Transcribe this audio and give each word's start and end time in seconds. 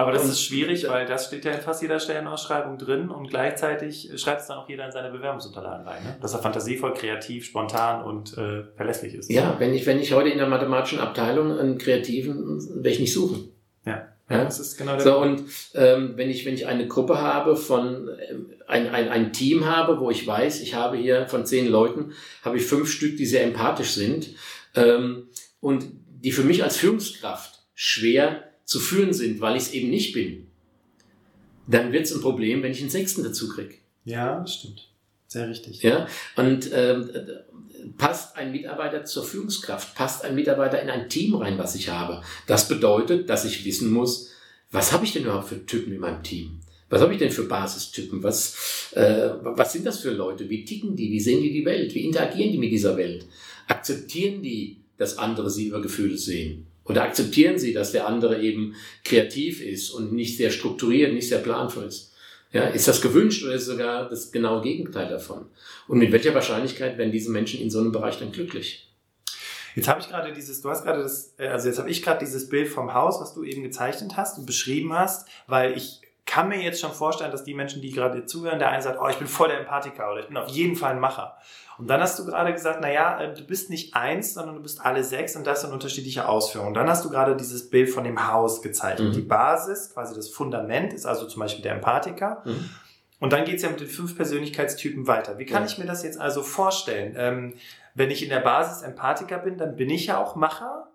Aber 0.00 0.12
das 0.12 0.24
und, 0.24 0.30
ist 0.30 0.42
schwierig, 0.42 0.88
weil 0.88 1.04
das 1.04 1.26
steht 1.26 1.44
ja 1.44 1.52
in 1.52 1.60
fast 1.60 1.82
jeder 1.82 2.00
Stellenausschreibung 2.00 2.78
drin 2.78 3.10
und 3.10 3.28
gleichzeitig 3.28 4.10
schreibt 4.16 4.40
es 4.40 4.46
dann 4.46 4.56
auch 4.56 4.68
jeder 4.68 4.86
in 4.86 4.92
seine 4.92 5.10
Bewerbungsunterlagen 5.10 5.86
rein, 5.86 6.02
ne? 6.02 6.16
dass 6.22 6.32
er 6.32 6.38
fantasievoll, 6.38 6.94
kreativ, 6.94 7.44
spontan 7.44 8.02
und 8.02 8.36
äh, 8.38 8.64
verlässlich 8.76 9.14
ist. 9.14 9.30
Ja, 9.30 9.56
wenn 9.58 9.74
ich, 9.74 9.84
wenn 9.84 10.00
ich 10.00 10.14
heute 10.14 10.30
in 10.30 10.38
der 10.38 10.48
mathematischen 10.48 11.00
Abteilung 11.00 11.58
einen 11.58 11.76
Kreativen, 11.76 12.58
werde 12.76 12.88
ich 12.88 13.00
nicht 13.00 13.12
suchen. 13.12 13.52
Ja. 13.84 14.08
Ja, 14.30 14.44
das 14.44 14.60
ist 14.60 14.78
genau 14.78 14.92
der 14.92 15.00
So, 15.00 15.18
und 15.18 15.42
ähm, 15.74 16.12
wenn, 16.14 16.30
ich, 16.30 16.46
wenn 16.46 16.54
ich 16.54 16.66
eine 16.68 16.86
Gruppe 16.86 17.20
habe 17.20 17.56
von, 17.56 18.08
ähm, 18.30 18.52
ein, 18.68 18.88
ein, 18.88 19.08
ein 19.08 19.32
Team 19.32 19.66
habe, 19.66 19.98
wo 19.98 20.08
ich 20.10 20.24
weiß, 20.24 20.60
ich 20.60 20.74
habe 20.74 20.96
hier 20.96 21.26
von 21.26 21.44
zehn 21.44 21.66
Leuten, 21.66 22.12
habe 22.44 22.56
ich 22.56 22.64
fünf 22.64 22.90
Stück, 22.90 23.16
die 23.16 23.26
sehr 23.26 23.42
empathisch 23.42 23.90
sind 23.90 24.30
ähm, 24.76 25.28
und 25.60 25.84
die 26.22 26.30
für 26.30 26.44
mich 26.44 26.62
als 26.62 26.76
Führungskraft 26.76 27.64
schwer 27.74 28.49
zu 28.70 28.78
führen 28.78 29.12
sind, 29.12 29.40
weil 29.40 29.56
ich 29.56 29.64
es 29.64 29.72
eben 29.72 29.90
nicht 29.90 30.12
bin, 30.12 30.46
dann 31.66 31.90
wird 31.92 32.04
es 32.04 32.14
ein 32.14 32.20
Problem, 32.20 32.62
wenn 32.62 32.70
ich 32.70 32.80
einen 32.80 32.88
Sechsten 32.88 33.24
dazu 33.24 33.48
kriege. 33.48 33.74
Ja, 34.04 34.38
das 34.38 34.54
stimmt. 34.54 34.88
Sehr 35.26 35.48
richtig. 35.48 35.82
Ja, 35.82 36.06
und 36.36 36.70
ähm, 36.72 37.10
passt 37.98 38.36
ein 38.36 38.52
Mitarbeiter 38.52 39.04
zur 39.04 39.24
Führungskraft, 39.24 39.96
passt 39.96 40.24
ein 40.24 40.36
Mitarbeiter 40.36 40.80
in 40.80 40.88
ein 40.88 41.08
Team 41.08 41.34
rein, 41.34 41.58
was 41.58 41.74
ich 41.74 41.88
habe. 41.88 42.22
Das 42.46 42.68
bedeutet, 42.68 43.28
dass 43.28 43.44
ich 43.44 43.64
wissen 43.64 43.90
muss, 43.90 44.30
was 44.70 44.92
habe 44.92 45.04
ich 45.04 45.12
denn 45.14 45.24
überhaupt 45.24 45.48
für 45.48 45.66
Typen 45.66 45.92
in 45.92 45.98
meinem 45.98 46.22
Team? 46.22 46.60
Was 46.90 47.02
habe 47.02 47.12
ich 47.12 47.18
denn 47.18 47.32
für 47.32 47.48
Basistypen? 47.48 48.22
Was, 48.22 48.92
äh, 48.92 49.30
was 49.42 49.72
sind 49.72 49.84
das 49.84 49.98
für 49.98 50.12
Leute? 50.12 50.48
Wie 50.48 50.64
ticken 50.64 50.94
die? 50.94 51.10
Wie 51.10 51.20
sehen 51.20 51.42
die 51.42 51.52
die 51.52 51.64
Welt? 51.64 51.92
Wie 51.92 52.04
interagieren 52.04 52.52
die 52.52 52.58
mit 52.58 52.70
dieser 52.70 52.96
Welt? 52.96 53.26
Akzeptieren 53.66 54.42
die, 54.42 54.76
dass 54.96 55.18
andere 55.18 55.50
sie 55.50 55.66
über 55.66 55.82
Gefühle 55.82 56.16
sehen? 56.16 56.66
Oder 56.90 57.04
akzeptieren 57.04 57.56
sie, 57.56 57.72
dass 57.72 57.92
der 57.92 58.08
andere 58.08 58.42
eben 58.42 58.74
kreativ 59.04 59.62
ist 59.62 59.90
und 59.90 60.12
nicht 60.12 60.36
sehr 60.36 60.50
strukturiert, 60.50 61.12
nicht 61.12 61.28
sehr 61.28 61.38
planvoll 61.38 61.84
ist? 61.84 62.12
Ja, 62.52 62.64
ist 62.64 62.88
das 62.88 63.00
gewünscht 63.00 63.44
oder 63.44 63.54
ist 63.54 63.66
sogar 63.66 64.08
das 64.08 64.32
genaue 64.32 64.60
Gegenteil 64.60 65.08
davon? 65.08 65.46
Und 65.86 65.98
mit 65.98 66.10
welcher 66.10 66.34
Wahrscheinlichkeit 66.34 66.98
werden 66.98 67.12
diese 67.12 67.30
Menschen 67.30 67.60
in 67.60 67.70
so 67.70 67.78
einem 67.78 67.92
Bereich 67.92 68.18
dann 68.18 68.32
glücklich? 68.32 68.92
Jetzt 69.76 69.86
habe 69.86 70.00
ich 70.00 70.08
gerade 70.08 70.32
dieses, 70.32 70.60
du 70.62 70.68
hast 70.68 70.82
gerade 70.82 71.00
das, 71.00 71.32
äh, 71.38 71.46
also 71.46 71.68
jetzt 71.68 71.78
habe 71.78 71.88
ich 71.88 72.02
gerade 72.02 72.18
dieses 72.24 72.48
Bild 72.48 72.66
vom 72.66 72.92
Haus, 72.92 73.20
was 73.20 73.34
du 73.34 73.44
eben 73.44 73.62
gezeichnet 73.62 74.16
hast 74.16 74.36
und 74.36 74.46
beschrieben 74.46 74.92
hast, 74.92 75.28
weil 75.46 75.76
ich 75.76 76.00
kann 76.26 76.48
mir 76.48 76.60
jetzt 76.60 76.80
schon 76.80 76.92
vorstellen, 76.92 77.30
dass 77.30 77.44
die 77.44 77.54
Menschen, 77.54 77.82
die 77.82 77.90
gerade 77.90 78.24
zuhören, 78.24 78.58
der 78.58 78.70
eine 78.70 78.82
sagt, 78.82 79.00
oh, 79.00 79.08
ich 79.08 79.16
bin 79.16 79.26
voll 79.26 79.48
der 79.48 79.60
Empathiker 79.60 80.10
oder 80.12 80.20
ich 80.20 80.28
bin 80.28 80.36
auf 80.36 80.48
jeden 80.48 80.76
Fall 80.76 80.92
ein 80.92 81.00
Macher. 81.00 81.36
Und 81.78 81.88
dann 81.88 82.00
hast 82.00 82.18
du 82.18 82.26
gerade 82.26 82.52
gesagt, 82.52 82.82
naja, 82.82 83.20
äh, 83.20 83.34
du 83.34 83.42
bist 83.44 83.70
nicht 83.70 83.94
eins, 83.94 84.34
sondern 84.34 84.56
du 84.56 84.62
bist 84.62 84.84
alle 84.84 85.02
sechs 85.02 85.34
und 85.34 85.46
das 85.46 85.62
sind 85.62 85.72
unterschiedliche 85.72 86.28
Ausführungen. 86.28 86.68
Und 86.68 86.74
dann 86.74 86.88
hast 86.88 87.04
du 87.04 87.10
gerade 87.10 87.34
dieses 87.36 87.70
Bild 87.70 87.88
von 87.88 88.04
dem 88.04 88.30
Haus 88.30 88.60
gezeigt. 88.60 89.00
Mhm. 89.00 89.12
Die 89.12 89.22
Basis, 89.22 89.94
quasi 89.94 90.14
das 90.14 90.28
Fundament, 90.28 90.92
ist 90.92 91.06
also 91.06 91.26
zum 91.26 91.40
Beispiel 91.40 91.62
der 91.62 91.72
Empathiker. 91.72 92.42
Mhm. 92.44 92.68
Und 93.18 93.32
dann 93.32 93.44
geht's 93.44 93.62
ja 93.62 93.70
mit 93.70 93.80
den 93.80 93.88
fünf 93.88 94.16
Persönlichkeitstypen 94.16 95.06
weiter. 95.06 95.38
Wie 95.38 95.46
kann 95.46 95.62
ja. 95.62 95.68
ich 95.68 95.78
mir 95.78 95.86
das 95.86 96.02
jetzt 96.02 96.20
also 96.20 96.42
vorstellen? 96.42 97.14
Ähm, 97.16 97.54
wenn 97.94 98.10
ich 98.10 98.22
in 98.22 98.28
der 98.28 98.40
Basis 98.40 98.82
Empathiker 98.82 99.38
bin, 99.38 99.56
dann 99.56 99.76
bin 99.76 99.90
ich 99.90 100.06
ja 100.06 100.18
auch 100.18 100.36
Macher? 100.36 100.89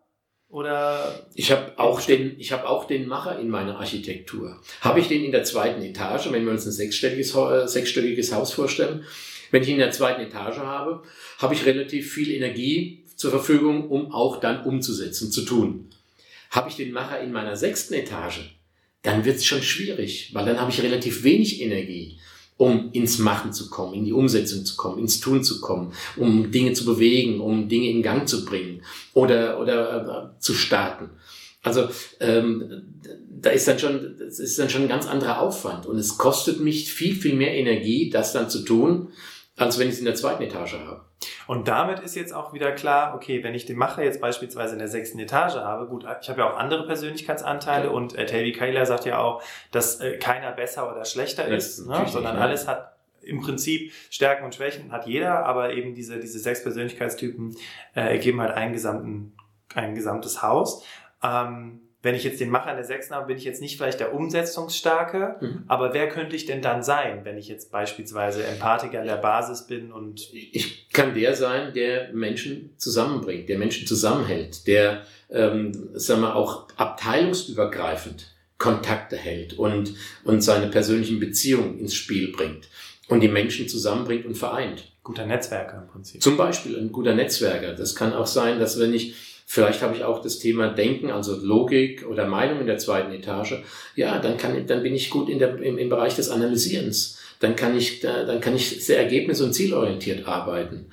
Oder 0.56 1.28
ich 1.34 1.52
habe 1.52 1.78
auch 1.78 2.00
den, 2.00 2.40
ich 2.40 2.54
habe 2.54 2.70
auch 2.70 2.88
den 2.88 3.08
Macher 3.08 3.38
in 3.38 3.50
meiner 3.50 3.78
Architektur. 3.78 4.62
Habe 4.80 5.02
ich 5.02 5.10
den 5.10 5.26
in 5.26 5.34
der 5.34 5.44
zweiten 5.44 5.82
Etage, 5.82 6.32
wenn 6.32 6.46
wir 6.46 6.54
uns 6.54 6.66
ein 6.66 6.72
sechsstelliges, 6.72 7.36
äh, 7.36 7.68
sechsstöckiges 7.68 8.32
Haus 8.32 8.54
vorstellen, 8.54 9.04
wenn 9.52 9.64
ich 9.64 9.68
ihn 9.68 9.74
in 9.74 9.80
der 9.80 9.92
zweiten 9.92 10.22
Etage 10.22 10.60
habe, 10.60 11.04
habe 11.40 11.54
ich 11.54 11.66
relativ 11.66 12.14
viel 12.14 12.32
Energie 12.32 13.04
zur 13.18 13.32
Verfügung, 13.32 13.90
um 13.90 14.14
auch 14.14 14.40
dann 14.40 14.64
umzusetzen, 14.64 15.30
zu 15.30 15.42
tun. 15.42 15.90
Habe 16.52 16.70
ich 16.70 16.78
den 16.78 16.94
Macher 16.94 17.20
in 17.20 17.34
meiner 17.34 17.58
sechsten 17.58 17.94
Etage, 17.94 18.56
dann 19.02 19.26
wird 19.26 19.36
es 19.36 19.46
schon 19.46 19.62
schwierig, 19.62 20.30
weil 20.32 20.46
dann 20.46 20.62
habe 20.62 20.72
ich 20.72 20.82
relativ 20.82 21.26
wenig 21.26 21.60
Energie, 21.60 22.18
um 22.58 22.90
ins 22.94 23.20
Machen 23.20 23.52
zu 23.52 23.70
kommen, 23.70 23.94
in 23.94 24.06
die 24.06 24.14
Umsetzung 24.14 24.66
zu 24.66 24.76
kommen, 24.76 25.00
ins 25.00 25.20
Tun 25.20 25.44
zu 25.44 25.60
kommen, 25.60 25.92
um 26.16 26.52
Dinge 26.52 26.74
zu 26.74 26.86
bewegen, 26.86 27.42
um 27.42 27.68
Dinge 27.68 27.90
in 27.90 28.02
Gang 28.02 28.28
zu 28.28 28.46
bringen 28.46 28.82
oder, 29.14 29.60
oder 29.60 30.34
äh, 30.36 30.40
zu 30.40 30.54
starten. 30.54 31.10
Also 31.64 31.90
ähm, 32.20 32.84
da 33.30 33.50
ist 33.50 33.68
dann 33.68 33.80
schon, 33.80 34.16
das 34.20 34.40
ist 34.40 34.58
dann 34.58 34.70
schon 34.70 34.84
ein 34.84 34.88
ganz 34.88 35.08
anderer 35.08 35.42
Aufwand 35.42 35.86
und 35.86 35.98
es 35.98 36.18
kostet 36.18 36.60
mich 36.60 36.94
viel, 36.94 37.16
viel 37.16 37.36
mehr 37.36 37.56
Energie, 37.56 38.10
das 38.10 38.34
dann 38.34 38.50
zu 38.50 38.60
tun, 38.60 39.10
als 39.58 39.80
wenn 39.80 39.88
ich 39.88 39.96
es 39.96 40.00
in 40.00 40.06
der 40.06 40.16
zweiten 40.16 40.44
Etage 40.44 40.74
habe. 40.74 41.02
Und 41.48 41.68
damit 41.68 42.00
ist 42.00 42.16
jetzt 42.16 42.34
auch 42.34 42.54
wieder 42.54 42.72
klar, 42.72 43.16
okay, 43.16 43.44
wenn 43.44 43.54
ich 43.54 43.66
den 43.66 43.78
Macher 43.78 44.04
jetzt 44.04 44.22
beispielsweise 44.22 44.74
in 44.74 44.80
der 44.80 44.88
sechsten 44.88 45.20
Etage 45.20 45.56
habe, 45.56 45.88
gut, 45.88 46.06
ich 46.22 46.30
habe 46.30 46.42
ja 46.42 46.50
auch 46.50 46.58
andere 46.58 46.86
Persönlichkeitsanteile 46.86 47.92
und 47.92 48.16
äh, 48.16 48.26
Tavi 48.26 48.52
Kayla 48.52 48.86
sagt 48.86 49.06
ja 49.06 49.20
auch, 49.20 49.44
dass 49.72 50.00
äh, 50.00 50.18
keiner 50.18 50.52
besser 50.52 50.92
oder 50.92 51.06
schlechter 51.06 51.48
das 51.50 51.80
ist, 51.80 51.88
ne? 51.88 52.06
sondern 52.08 52.38
alles 52.38 52.68
hat 52.68 52.96
im 53.22 53.42
Prinzip 53.42 53.92
Stärken 54.10 54.46
und 54.46 54.54
Schwächen 54.54 54.92
hat 54.92 55.08
jeder, 55.08 55.46
aber 55.46 55.74
eben 55.74 55.96
diese, 55.96 56.20
diese 56.20 56.40
sechs 56.40 56.64
Persönlichkeitstypen 56.64 57.56
äh, 57.96 58.02
ergeben 58.02 58.40
halt 58.42 58.52
einen 58.52 58.74
gesamten, 58.74 59.36
ein 59.74 59.96
gesamtes 59.96 60.42
Haus. 60.42 60.86
Ähm, 61.24 61.82
wenn 62.06 62.14
ich 62.14 62.24
jetzt 62.24 62.40
den 62.40 62.52
Macher 62.52 62.70
in 62.70 62.76
der 62.76 62.86
Sechsten 62.86 63.16
habe, 63.16 63.26
bin 63.26 63.38
ich 63.38 63.46
jetzt 63.46 63.62
nicht 63.62 63.78
vielleicht 63.78 64.00
der 64.00 64.14
Umsetzungsstarke, 64.14 65.38
mhm. 65.42 65.64
aber 65.68 65.96
wer 65.96 66.08
könnte 66.08 66.36
ich 66.36 66.46
denn 66.46 66.62
dann 66.62 66.84
sein, 66.84 67.22
wenn 67.26 67.36
ich 67.36 67.48
jetzt 67.48 67.72
beispielsweise 67.72 68.44
Empathiker 68.44 69.02
in 69.02 69.08
der 69.08 69.18
Basis 69.18 69.66
bin 69.66 69.92
und... 69.92 70.30
Ich 70.32 70.88
kann 70.94 71.16
der 71.16 71.36
sein, 71.36 71.74
der 71.74 72.14
Menschen 72.14 72.76
zusammenbringt, 72.78 73.50
der 73.50 73.58
Menschen 73.58 73.88
zusammenhält, 73.88 74.68
der, 74.68 75.02
ähm, 75.32 75.72
sagen 75.96 76.22
wir, 76.22 76.36
auch 76.36 76.68
abteilungsübergreifend 76.78 78.36
Kontakte 78.60 79.18
hält 79.18 79.54
und, 79.58 79.96
und 80.24 80.42
seine 80.42 80.68
persönlichen 80.68 81.20
Beziehungen 81.20 81.80
ins 81.80 81.96
Spiel 81.96 82.32
bringt 82.32 82.70
und 83.08 83.22
die 83.22 83.30
Menschen 83.30 83.68
zusammenbringt 83.68 84.28
und 84.28 84.38
vereint. 84.38 84.92
Guter 85.04 85.26
Netzwerker 85.26 85.82
im 85.82 85.88
Prinzip. 85.88 86.22
Zum 86.22 86.38
Beispiel 86.38 86.78
ein 86.78 86.92
guter 86.92 87.16
Netzwerker. 87.16 87.74
Das 87.74 87.96
kann 87.96 88.14
auch 88.14 88.28
sein, 88.28 88.60
dass 88.60 88.80
wenn 88.80 88.94
ich 88.94 89.16
Vielleicht 89.48 89.82
habe 89.82 89.96
ich 89.96 90.04
auch 90.04 90.22
das 90.22 90.40
Thema 90.40 90.70
Denken, 90.70 91.12
also 91.12 91.36
Logik 91.36 92.06
oder 92.10 92.28
Meinung 92.28 92.62
in 92.62 92.68
der 92.68 92.80
zweiten 92.80 93.12
Etage. 93.12 93.64
Ja, 93.96 94.20
dann 94.20 94.38
kann, 94.38 94.66
dann 94.66 94.82
bin 94.82 94.96
ich 94.96 95.12
gut 95.12 95.30
in 95.30 95.40
der, 95.40 95.62
im, 95.62 95.78
im 95.78 95.90
Bereich 95.90 96.16
des 96.16 96.30
Analysierens. 96.30 97.20
Dann 97.40 97.56
kann 97.56 97.78
ich, 97.78 98.00
dann 98.00 98.42
kann 98.42 98.56
ich 98.56 98.84
sehr 98.84 98.98
ergebnis- 98.98 99.42
und 99.42 99.54
zielorientiert 99.54 100.28
arbeiten 100.28 100.88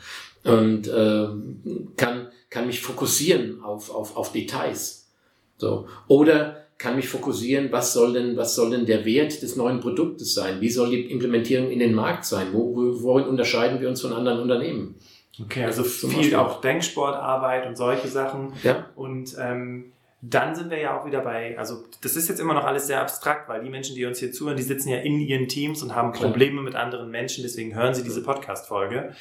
und 0.44 0.88
äh, 0.88 1.26
kann, 1.96 2.28
kann 2.50 2.66
mich 2.66 2.80
fokussieren 2.80 3.62
auf, 3.62 3.94
auf, 3.94 4.16
auf 4.16 4.32
Details. 4.32 5.06
So. 5.56 5.86
Oder 6.08 6.66
kann 6.78 6.96
mich 6.96 7.08
fokussieren, 7.08 7.70
was 7.70 7.92
soll 7.92 8.12
denn, 8.12 8.36
was 8.36 8.56
soll 8.56 8.70
denn 8.70 8.86
der 8.86 9.04
Wert 9.04 9.40
des 9.40 9.54
neuen 9.54 9.80
Produktes 9.80 10.34
sein? 10.34 10.60
Wie 10.60 10.68
soll 10.68 10.90
die 10.90 11.10
Implementierung 11.10 11.70
in 11.70 11.78
den 11.78 11.94
Markt 11.94 12.24
sein? 12.24 12.48
Wo, 12.52 12.74
worin 12.74 13.26
unterscheiden 13.26 13.80
wir 13.80 13.88
uns 13.88 14.00
von 14.00 14.12
anderen 14.12 14.40
Unternehmen? 14.40 14.96
Okay, 15.40 15.64
also 15.64 15.82
viel 15.82 16.34
auch 16.36 16.60
Denksportarbeit 16.60 17.66
und 17.66 17.76
solche 17.76 18.08
Sachen. 18.08 18.52
Ja. 18.62 18.86
Und 18.96 19.34
ähm, 19.38 19.92
dann 20.20 20.54
sind 20.54 20.70
wir 20.70 20.78
ja 20.78 20.98
auch 20.98 21.06
wieder 21.06 21.20
bei, 21.20 21.58
also 21.58 21.84
das 22.00 22.16
ist 22.16 22.28
jetzt 22.28 22.38
immer 22.38 22.54
noch 22.54 22.64
alles 22.64 22.86
sehr 22.86 23.00
abstrakt, 23.00 23.48
weil 23.48 23.62
die 23.62 23.70
Menschen, 23.70 23.96
die 23.96 24.04
uns 24.04 24.18
hier 24.18 24.30
zuhören, 24.30 24.56
die 24.56 24.62
sitzen 24.62 24.90
ja 24.90 24.98
in 24.98 25.18
ihren 25.20 25.48
Teams 25.48 25.82
und 25.82 25.94
haben 25.94 26.12
Probleme 26.12 26.62
mit 26.62 26.76
anderen 26.76 27.10
Menschen, 27.10 27.42
deswegen 27.42 27.74
hören 27.74 27.94
sie 27.94 28.04
diese 28.04 28.22
Podcast-Folge. 28.22 29.14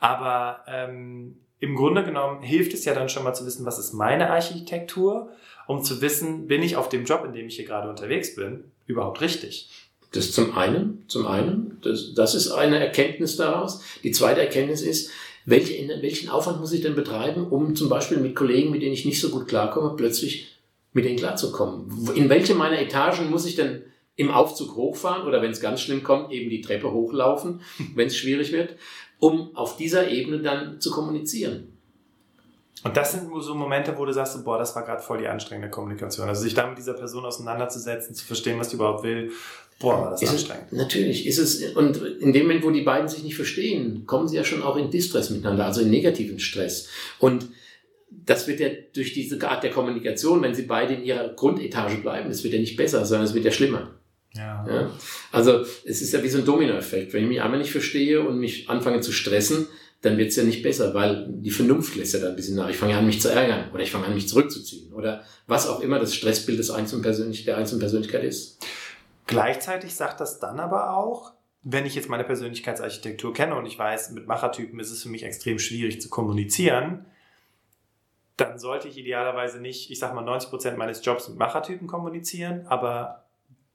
Aber 0.00 0.64
ähm, 0.66 1.36
im 1.60 1.76
Grunde 1.76 2.02
genommen 2.02 2.42
hilft 2.42 2.74
es 2.74 2.84
ja 2.84 2.94
dann 2.94 3.08
schon 3.08 3.24
mal 3.24 3.34
zu 3.34 3.46
wissen, 3.46 3.66
was 3.66 3.78
ist 3.78 3.92
meine 3.92 4.30
Architektur, 4.30 5.30
um 5.66 5.84
zu 5.84 6.00
wissen, 6.00 6.48
bin 6.48 6.62
ich 6.62 6.76
auf 6.76 6.88
dem 6.88 7.04
Job, 7.04 7.24
in 7.24 7.32
dem 7.32 7.46
ich 7.46 7.56
hier 7.56 7.66
gerade 7.66 7.88
unterwegs 7.88 8.34
bin, 8.34 8.64
überhaupt 8.86 9.20
richtig. 9.20 9.70
Das 10.12 10.32
zum 10.32 10.56
einen, 10.56 11.04
zum 11.06 11.26
einen, 11.26 11.78
das, 11.82 12.14
das 12.14 12.34
ist 12.34 12.50
eine 12.50 12.78
Erkenntnis 12.78 13.36
daraus. 13.36 13.82
Die 14.02 14.10
zweite 14.10 14.40
Erkenntnis 14.40 14.80
ist, 14.80 15.10
welche, 15.48 15.88
welchen 16.02 16.28
Aufwand 16.28 16.60
muss 16.60 16.72
ich 16.72 16.82
denn 16.82 16.94
betreiben, 16.94 17.46
um 17.48 17.74
zum 17.74 17.88
Beispiel 17.88 18.18
mit 18.18 18.34
Kollegen, 18.34 18.70
mit 18.70 18.82
denen 18.82 18.92
ich 18.92 19.06
nicht 19.06 19.20
so 19.20 19.30
gut 19.30 19.48
klarkomme, 19.48 19.94
plötzlich 19.96 20.58
mit 20.92 21.06
denen 21.06 21.16
klarzukommen? 21.16 21.90
In 22.14 22.28
welche 22.28 22.54
meiner 22.54 22.78
Etagen 22.78 23.30
muss 23.30 23.46
ich 23.46 23.56
denn 23.56 23.82
im 24.16 24.30
Aufzug 24.30 24.76
hochfahren 24.76 25.26
oder 25.26 25.40
wenn 25.40 25.52
es 25.52 25.60
ganz 25.60 25.80
schlimm 25.80 26.02
kommt, 26.02 26.32
eben 26.32 26.50
die 26.50 26.60
Treppe 26.60 26.92
hochlaufen, 26.92 27.62
wenn 27.94 28.08
es 28.08 28.16
schwierig 28.16 28.52
wird, 28.52 28.76
um 29.18 29.56
auf 29.56 29.76
dieser 29.76 30.10
Ebene 30.10 30.40
dann 30.40 30.80
zu 30.80 30.90
kommunizieren? 30.90 31.77
Und 32.84 32.96
das 32.96 33.12
sind 33.12 33.28
so 33.40 33.54
Momente, 33.54 33.96
wo 33.96 34.04
du 34.04 34.12
sagst, 34.12 34.44
boah, 34.44 34.58
das 34.58 34.74
war 34.76 34.84
gerade 34.84 35.02
voll 35.02 35.18
die 35.18 35.26
anstrengende 35.26 35.70
Kommunikation. 35.70 36.28
Also 36.28 36.42
sich 36.42 36.54
da 36.54 36.66
mit 36.66 36.78
dieser 36.78 36.94
Person 36.94 37.24
auseinanderzusetzen, 37.24 38.14
zu 38.14 38.24
verstehen, 38.24 38.58
was 38.58 38.68
die 38.68 38.76
überhaupt 38.76 39.02
will, 39.02 39.32
boah, 39.80 40.00
war 40.00 40.10
das 40.10 40.22
ist 40.22 40.30
anstrengend. 40.30 40.66
Es, 40.70 40.78
natürlich 40.78 41.26
ist 41.26 41.38
es, 41.38 41.74
und 41.74 41.96
in 41.96 42.32
dem 42.32 42.42
Moment, 42.42 42.64
wo 42.64 42.70
die 42.70 42.82
beiden 42.82 43.08
sich 43.08 43.22
nicht 43.24 43.36
verstehen, 43.36 44.06
kommen 44.06 44.28
sie 44.28 44.36
ja 44.36 44.44
schon 44.44 44.62
auch 44.62 44.76
in 44.76 44.90
Distress 44.90 45.30
miteinander, 45.30 45.66
also 45.66 45.80
in 45.80 45.90
negativen 45.90 46.38
Stress. 46.38 46.88
Und 47.18 47.48
das 48.10 48.46
wird 48.46 48.60
ja 48.60 48.68
durch 48.94 49.12
diese 49.12 49.40
Art 49.48 49.62
der 49.62 49.70
Kommunikation, 49.70 50.42
wenn 50.42 50.54
sie 50.54 50.62
beide 50.62 50.94
in 50.94 51.04
ihrer 51.04 51.28
Grundetage 51.30 51.96
bleiben, 51.96 52.28
das 52.28 52.44
wird 52.44 52.54
ja 52.54 52.60
nicht 52.60 52.76
besser, 52.76 53.04
sondern 53.04 53.26
es 53.26 53.34
wird 53.34 53.44
ja 53.44 53.50
schlimmer. 53.50 53.90
Ja. 54.34 54.66
ja. 54.68 54.90
Also 55.32 55.64
es 55.84 56.02
ist 56.02 56.12
ja 56.12 56.22
wie 56.22 56.28
so 56.28 56.38
ein 56.38 56.44
Dominoeffekt. 56.44 57.12
Wenn 57.12 57.24
ich 57.24 57.28
mich 57.28 57.42
einmal 57.42 57.58
nicht 57.58 57.72
verstehe 57.72 58.20
und 58.20 58.38
mich 58.38 58.68
anfange 58.68 59.00
zu 59.00 59.12
stressen, 59.12 59.66
dann 60.02 60.16
wird 60.16 60.28
es 60.28 60.36
ja 60.36 60.44
nicht 60.44 60.62
besser, 60.62 60.94
weil 60.94 61.26
die 61.28 61.50
Vernunft 61.50 61.96
lässt 61.96 62.14
ja 62.14 62.20
dann 62.20 62.30
ein 62.30 62.36
bisschen 62.36 62.56
nach. 62.56 62.68
Ich 62.68 62.76
fange 62.76 62.96
an, 62.96 63.06
mich 63.06 63.20
zu 63.20 63.28
ärgern 63.28 63.70
oder 63.72 63.82
ich 63.82 63.90
fange 63.90 64.06
an, 64.06 64.14
mich 64.14 64.28
zurückzuziehen 64.28 64.92
oder 64.92 65.24
was 65.46 65.68
auch 65.68 65.80
immer 65.80 65.98
das 65.98 66.14
Stressbild 66.14 66.58
des 66.58 66.70
einzelnen 66.70 67.02
Persönlich 67.02 67.44
der 67.44 67.56
einzelnen 67.56 67.80
Persönlichkeit 67.80 68.22
ist. 68.22 68.64
Gleichzeitig 69.26 69.94
sagt 69.94 70.20
das 70.20 70.38
dann 70.38 70.60
aber 70.60 70.96
auch, 70.96 71.32
wenn 71.62 71.84
ich 71.84 71.96
jetzt 71.96 72.08
meine 72.08 72.24
Persönlichkeitsarchitektur 72.24 73.34
kenne 73.34 73.56
und 73.56 73.66
ich 73.66 73.78
weiß, 73.78 74.12
mit 74.12 74.26
Machertypen 74.26 74.78
ist 74.78 74.90
es 74.90 75.02
für 75.02 75.08
mich 75.08 75.24
extrem 75.24 75.58
schwierig 75.58 76.00
zu 76.00 76.08
kommunizieren, 76.08 77.04
dann 78.36 78.60
sollte 78.60 78.86
ich 78.86 78.96
idealerweise 78.96 79.60
nicht, 79.60 79.90
ich 79.90 79.98
sag 79.98 80.14
mal, 80.14 80.22
90 80.22 80.50
Prozent 80.50 80.78
meines 80.78 81.04
Jobs 81.04 81.28
mit 81.28 81.38
Machertypen 81.38 81.88
kommunizieren, 81.88 82.66
aber 82.68 83.24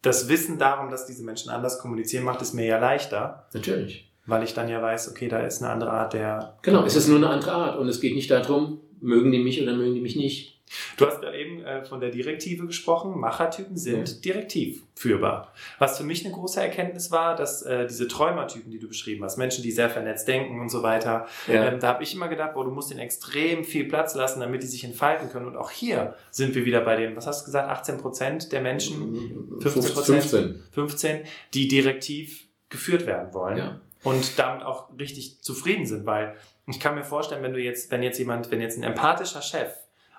das 0.02 0.30
Wissen 0.30 0.58
darum, 0.58 0.90
dass 0.90 1.06
diese 1.06 1.24
Menschen 1.24 1.52
anders 1.52 1.80
kommunizieren, 1.80 2.24
macht 2.24 2.42
es 2.42 2.54
mir 2.54 2.66
ja 2.66 2.80
leichter. 2.80 3.48
Natürlich. 3.54 4.13
Weil 4.26 4.44
ich 4.44 4.54
dann 4.54 4.70
ja 4.70 4.82
weiß, 4.82 5.12
okay, 5.12 5.28
da 5.28 5.40
ist 5.40 5.62
eine 5.62 5.72
andere 5.72 5.92
Art 5.92 6.14
der. 6.14 6.58
Genau, 6.62 6.86
es 6.86 6.96
ist 6.96 7.08
nur 7.08 7.18
eine 7.18 7.30
andere 7.30 7.52
Art 7.52 7.78
und 7.78 7.88
es 7.90 8.00
geht 8.00 8.16
nicht 8.16 8.32
darum, 8.32 8.80
mögen 9.02 9.32
die 9.32 9.40
mich 9.40 9.62
oder 9.62 9.76
mögen 9.76 9.94
die 9.94 10.02
mich 10.02 10.16
nicht. 10.16 10.54
Du 10.98 11.06
hast 11.06 11.22
gerade 11.22 11.38
eben 11.38 11.64
äh, 11.64 11.84
von 11.84 12.00
der 12.00 12.10
Direktive 12.10 12.66
gesprochen. 12.66 13.20
Machertypen 13.20 13.78
sind 13.78 14.10
ja. 14.10 14.16
direktiv 14.22 14.84
führbar. 14.96 15.54
Was 15.80 15.98
für 15.98 16.04
mich 16.04 16.26
eine 16.26 16.34
große 16.34 16.60
Erkenntnis 16.60 17.12
war, 17.12 17.36
dass 17.36 17.62
äh, 17.64 17.86
diese 17.86 18.08
Träumertypen, 18.08 18.72
die 18.72 18.80
du 18.80 18.88
beschrieben 18.88 19.24
hast, 19.24 19.38
Menschen, 19.38 19.64
die 19.64 19.72
sehr 19.72 19.90
vernetzt 19.90 20.28
denken 20.28 20.60
und 20.60 20.70
so 20.70 20.84
weiter, 20.84 21.28
ja. 21.48 21.66
ähm, 21.66 21.80
da 21.80 21.90
habe 21.90 22.04
ich 22.04 22.16
immer 22.16 22.28
gedacht, 22.28 22.54
boah, 22.54 22.64
du 22.64 22.72
musst 22.72 22.92
ihnen 22.92 23.00
extrem 23.00 23.64
viel 23.64 23.86
Platz 23.86 24.16
lassen, 24.16 24.40
damit 24.40 24.64
die 24.64 24.68
sich 24.68 24.84
entfalten 24.84 25.30
können. 25.30 25.48
Und 25.48 25.58
auch 25.58 25.72
hier 25.72 26.16
sind 26.32 26.56
wir 26.56 26.66
wieder 26.66 26.82
bei 26.82 26.96
den, 26.96 27.16
was 27.16 27.28
hast 27.28 27.42
du 27.42 27.46
gesagt, 27.46 27.70
18 27.70 27.98
Prozent 27.98 28.52
der 28.52 28.62
Menschen, 28.62 29.60
15 29.60 29.94
Prozent, 29.94 30.24
15. 30.24 30.64
15, 30.72 31.20
die 31.54 31.68
direktiv 31.68 32.48
geführt 32.70 33.06
werden 33.06 33.34
wollen. 33.34 33.58
Ja. 33.58 33.82
Und 34.04 34.38
damit 34.38 34.64
auch 34.64 34.90
richtig 35.00 35.42
zufrieden 35.42 35.86
sind, 35.86 36.06
weil 36.06 36.36
ich 36.68 36.80
kann 36.80 36.96
mir 36.96 37.04
vorstellen, 37.04 37.44
wenn 37.44 37.54
du 37.54 37.60
jetzt, 37.60 37.92
wenn 37.92 38.04
jetzt 38.04 38.20
jemand, 38.20 38.52
wenn 38.52 38.62
jetzt 38.62 38.78
ein 38.78 38.84
empathischer 38.84 39.42
Chef 39.42 39.72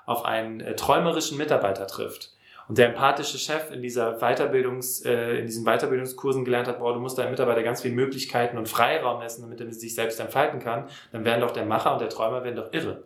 auf 0.07 0.25
einen 0.25 0.61
äh, 0.61 0.75
träumerischen 0.75 1.39
Mitarbeiter 1.39 1.87
trifft 1.87 2.33
und 2.69 2.79
der 2.79 2.89
empathische 2.89 3.39
Chef 3.39 3.71
in 3.71 3.83
dieser 3.83 4.19
Weiterbildungs, 4.19 5.03
äh, 5.05 5.39
in 5.39 5.47
diesen 5.47 5.65
Weiterbildungskursen 5.65 6.45
gelernt 6.45 6.69
hat, 6.69 6.79
boah, 6.79 6.95
du 6.95 7.01
musst 7.01 7.19
deinem 7.19 7.31
Mitarbeiter 7.31 7.63
ganz 7.63 7.83
viele 7.83 7.95
Möglichkeiten 7.95 8.59
und 8.59 8.69
Freiraum 8.69 9.21
lassen, 9.21 9.43
damit 9.43 9.61
er 9.61 9.73
sich 9.73 9.95
selbst 9.95 10.21
entfalten 10.21 10.61
kann, 10.61 10.89
dann 11.13 11.25
werden 11.25 11.41
doch 11.41 11.53
der 11.53 11.65
Macher 11.67 11.93
und 11.93 12.01
der 12.01 12.09
Träumer 12.09 12.45
werden 12.45 12.57
doch 12.57 12.73
irre. 12.73 13.05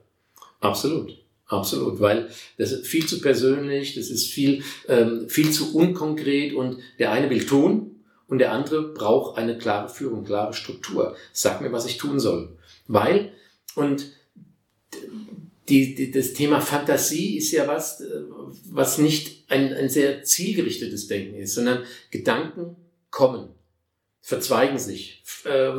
Absolut. 0.60 1.16
Absolut, 1.50 1.98
weil 1.98 2.28
das 2.58 2.72
ist 2.72 2.86
viel 2.86 3.06
zu 3.06 3.22
persönlich, 3.22 3.94
das 3.94 4.10
ist 4.10 4.26
viel, 4.26 4.62
ähm, 4.86 5.30
viel 5.30 5.50
zu 5.50 5.74
unkonkret 5.74 6.52
und 6.52 6.78
der 6.98 7.10
eine 7.10 7.30
will 7.30 7.46
tun 7.46 7.97
und 8.28 8.38
der 8.38 8.52
andere 8.52 8.92
braucht 8.92 9.38
eine 9.38 9.58
klare 9.58 9.88
Führung, 9.88 10.24
klare 10.24 10.52
Struktur. 10.52 11.16
Sag 11.32 11.60
mir, 11.60 11.72
was 11.72 11.86
ich 11.86 11.96
tun 11.96 12.20
soll. 12.20 12.56
Weil, 12.86 13.32
und 13.74 14.12
die, 15.68 15.94
die, 15.94 16.10
das 16.10 16.34
Thema 16.34 16.60
Fantasie 16.60 17.38
ist 17.38 17.52
ja 17.52 17.66
was, 17.66 18.00
äh, 18.00 18.22
was 18.70 18.98
nicht 18.98 19.50
ein, 19.50 19.72
ein 19.72 19.88
sehr 19.88 20.22
zielgerichtetes 20.22 21.08
Denken 21.08 21.36
ist, 21.36 21.54
sondern 21.54 21.84
Gedanken 22.10 22.76
kommen, 23.10 23.48
verzweigen 24.20 24.78
sich 24.78 25.22
äh, 25.44 25.70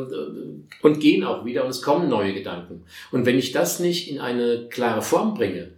und 0.82 1.00
gehen 1.00 1.24
auch 1.24 1.44
wieder 1.44 1.64
und 1.64 1.70
es 1.70 1.82
kommen 1.82 2.08
neue 2.08 2.34
Gedanken. 2.34 2.84
Und 3.12 3.26
wenn 3.26 3.38
ich 3.38 3.52
das 3.52 3.80
nicht 3.80 4.10
in 4.10 4.18
eine 4.18 4.68
klare 4.68 5.02
Form 5.02 5.34
bringe, 5.34 5.72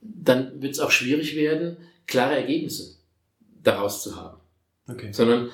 dann 0.00 0.60
wird 0.60 0.72
es 0.72 0.80
auch 0.80 0.90
schwierig 0.90 1.34
werden, 1.34 1.78
klare 2.06 2.36
Ergebnisse 2.36 2.96
daraus 3.62 4.02
zu 4.02 4.16
haben. 4.16 4.38
Okay. 4.86 5.12
Sondern 5.12 5.50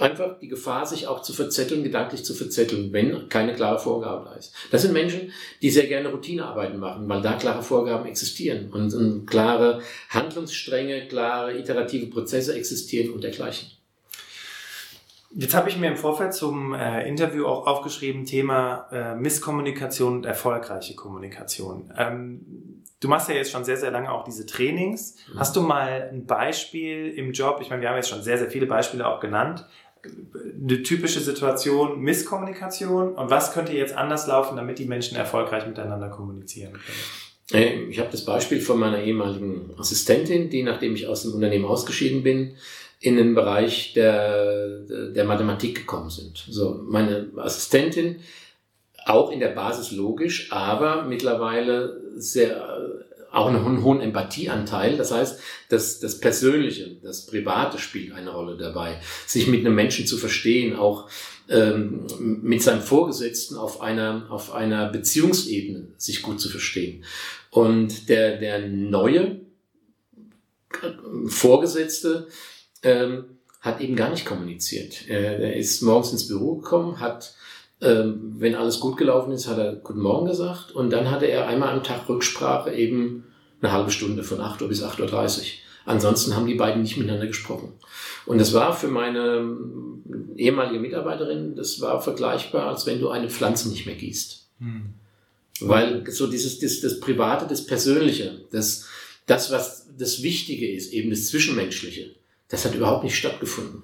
einfach 0.00 0.38
die 0.38 0.48
Gefahr, 0.48 0.86
sich 0.86 1.06
auch 1.06 1.22
zu 1.22 1.32
verzetteln, 1.32 1.82
gedanklich 1.82 2.24
zu 2.24 2.34
verzetteln, 2.34 2.92
wenn 2.92 3.28
keine 3.28 3.54
klare 3.54 3.78
Vorgabe 3.78 4.26
da 4.26 4.34
ist. 4.34 4.54
Das 4.70 4.82
sind 4.82 4.92
Menschen, 4.92 5.32
die 5.62 5.70
sehr 5.70 5.86
gerne 5.86 6.08
Routinearbeiten 6.08 6.78
machen, 6.78 7.08
weil 7.08 7.22
da 7.22 7.34
klare 7.34 7.62
Vorgaben 7.62 8.06
existieren 8.06 8.70
und, 8.72 8.94
und 8.94 9.26
klare 9.26 9.80
Handlungsstränge, 10.08 11.08
klare 11.08 11.58
iterative 11.58 12.06
Prozesse 12.06 12.54
existieren 12.54 13.12
und 13.12 13.22
dergleichen. 13.24 13.68
Jetzt 15.32 15.54
habe 15.54 15.68
ich 15.68 15.76
mir 15.76 15.86
im 15.86 15.96
Vorfeld 15.96 16.34
zum 16.34 16.74
äh, 16.74 17.06
Interview 17.06 17.46
auch 17.46 17.66
aufgeschrieben, 17.66 18.24
Thema 18.24 18.88
äh, 18.90 19.14
Misskommunikation 19.14 20.16
und 20.16 20.26
erfolgreiche 20.26 20.96
Kommunikation. 20.96 21.92
Ähm, 21.96 22.82
du 22.98 23.06
machst 23.06 23.28
ja 23.28 23.36
jetzt 23.36 23.52
schon 23.52 23.64
sehr, 23.64 23.76
sehr 23.76 23.92
lange 23.92 24.10
auch 24.10 24.24
diese 24.24 24.44
Trainings. 24.44 25.16
Mhm. 25.32 25.38
Hast 25.38 25.54
du 25.54 25.60
mal 25.60 26.10
ein 26.12 26.26
Beispiel 26.26 27.10
im 27.10 27.30
Job? 27.30 27.60
Ich 27.62 27.70
meine, 27.70 27.80
wir 27.80 27.90
haben 27.90 27.96
jetzt 27.96 28.08
schon 28.08 28.22
sehr, 28.22 28.38
sehr 28.38 28.50
viele 28.50 28.66
Beispiele 28.66 29.06
auch 29.06 29.20
genannt 29.20 29.66
eine 30.04 30.82
typische 30.82 31.20
Situation 31.20 32.00
Misskommunikation 32.00 33.14
und 33.14 33.30
was 33.30 33.52
könnte 33.52 33.72
jetzt 33.72 33.94
anders 33.94 34.26
laufen, 34.26 34.56
damit 34.56 34.78
die 34.78 34.84
Menschen 34.84 35.16
erfolgreich 35.16 35.66
miteinander 35.66 36.08
kommunizieren 36.08 36.72
können? 36.72 37.90
Ich 37.90 37.98
habe 37.98 38.10
das 38.10 38.24
Beispiel 38.24 38.60
von 38.60 38.78
meiner 38.78 39.02
ehemaligen 39.02 39.74
Assistentin, 39.76 40.50
die 40.50 40.62
nachdem 40.62 40.94
ich 40.94 41.08
aus 41.08 41.22
dem 41.22 41.34
Unternehmen 41.34 41.64
ausgeschieden 41.64 42.22
bin, 42.22 42.54
in 43.00 43.16
den 43.16 43.34
Bereich 43.34 43.92
der, 43.94 44.80
der 44.80 45.24
Mathematik 45.24 45.74
gekommen 45.74 46.10
sind. 46.10 46.44
So, 46.48 46.80
meine 46.84 47.30
Assistentin, 47.36 48.20
auch 49.06 49.32
in 49.32 49.40
der 49.40 49.48
Basis 49.48 49.90
logisch, 49.90 50.52
aber 50.52 51.04
mittlerweile 51.04 52.00
sehr 52.14 53.04
auch 53.32 53.46
einen 53.48 53.82
hohen 53.82 54.00
Empathieanteil. 54.00 54.96
Das 54.96 55.12
heißt, 55.12 55.40
das, 55.68 56.00
das 56.00 56.18
Persönliche, 56.20 56.96
das 57.02 57.26
Private 57.26 57.78
spielt 57.78 58.12
eine 58.12 58.30
Rolle 58.30 58.56
dabei. 58.56 59.00
Sich 59.26 59.46
mit 59.46 59.60
einem 59.60 59.74
Menschen 59.74 60.06
zu 60.06 60.16
verstehen, 60.16 60.76
auch 60.76 61.08
ähm, 61.48 62.06
mit 62.20 62.62
seinem 62.62 62.82
Vorgesetzten 62.82 63.56
auf 63.56 63.80
einer, 63.80 64.26
auf 64.30 64.52
einer 64.52 64.88
Beziehungsebene 64.88 65.88
sich 65.96 66.22
gut 66.22 66.40
zu 66.40 66.48
verstehen. 66.48 67.04
Und 67.50 68.08
der, 68.08 68.38
der 68.38 68.68
neue 68.68 69.40
Vorgesetzte 71.26 72.28
ähm, 72.82 73.24
hat 73.60 73.80
eben 73.80 73.96
gar 73.96 74.10
nicht 74.10 74.24
kommuniziert. 74.24 75.08
Er, 75.08 75.38
er 75.38 75.56
ist 75.56 75.82
morgens 75.82 76.12
ins 76.12 76.28
Büro 76.28 76.56
gekommen, 76.56 77.00
hat 77.00 77.34
ähm, 77.82 78.34
wenn 78.38 78.54
alles 78.54 78.80
gut 78.80 78.96
gelaufen 78.96 79.32
ist, 79.32 79.48
hat 79.48 79.58
er 79.58 79.76
Guten 79.76 80.00
Morgen 80.00 80.26
gesagt 80.26 80.72
und 80.72 80.90
dann 80.90 81.10
hatte 81.10 81.26
er 81.26 81.48
einmal 81.48 81.70
am 81.70 81.82
Tag 81.82 82.08
Rücksprache 82.08 82.72
eben 82.72 83.24
eine 83.62 83.72
halbe 83.72 83.90
Stunde 83.90 84.22
von 84.22 84.40
8 84.40 84.62
Uhr 84.62 84.68
bis 84.68 84.82
8.30 84.82 85.38
Uhr. 85.38 85.44
Ansonsten 85.86 86.36
haben 86.36 86.46
die 86.46 86.54
beiden 86.54 86.82
nicht 86.82 86.98
miteinander 86.98 87.26
gesprochen. 87.26 87.72
Und 88.26 88.38
das 88.38 88.52
war 88.52 88.74
für 88.74 88.88
meine 88.88 89.38
ähm, 89.38 90.04
ehemalige 90.36 90.78
Mitarbeiterin, 90.78 91.56
das 91.56 91.80
war 91.80 92.00
vergleichbar, 92.02 92.68
als 92.68 92.86
wenn 92.86 93.00
du 93.00 93.08
eine 93.08 93.30
Pflanze 93.30 93.68
nicht 93.70 93.86
mehr 93.86 93.96
gießt. 93.96 94.46
Hm. 94.58 94.94
Weil 95.60 96.04
so 96.10 96.26
dieses, 96.26 96.58
das, 96.58 96.80
das 96.80 97.00
Private, 97.00 97.46
das 97.46 97.66
Persönliche, 97.66 98.42
das, 98.50 98.86
das, 99.26 99.50
was 99.50 99.88
das 99.98 100.22
Wichtige 100.22 100.70
ist, 100.70 100.92
eben 100.92 101.10
das 101.10 101.26
Zwischenmenschliche, 101.26 102.14
das 102.48 102.64
hat 102.64 102.74
überhaupt 102.74 103.04
nicht 103.04 103.16
stattgefunden. 103.16 103.82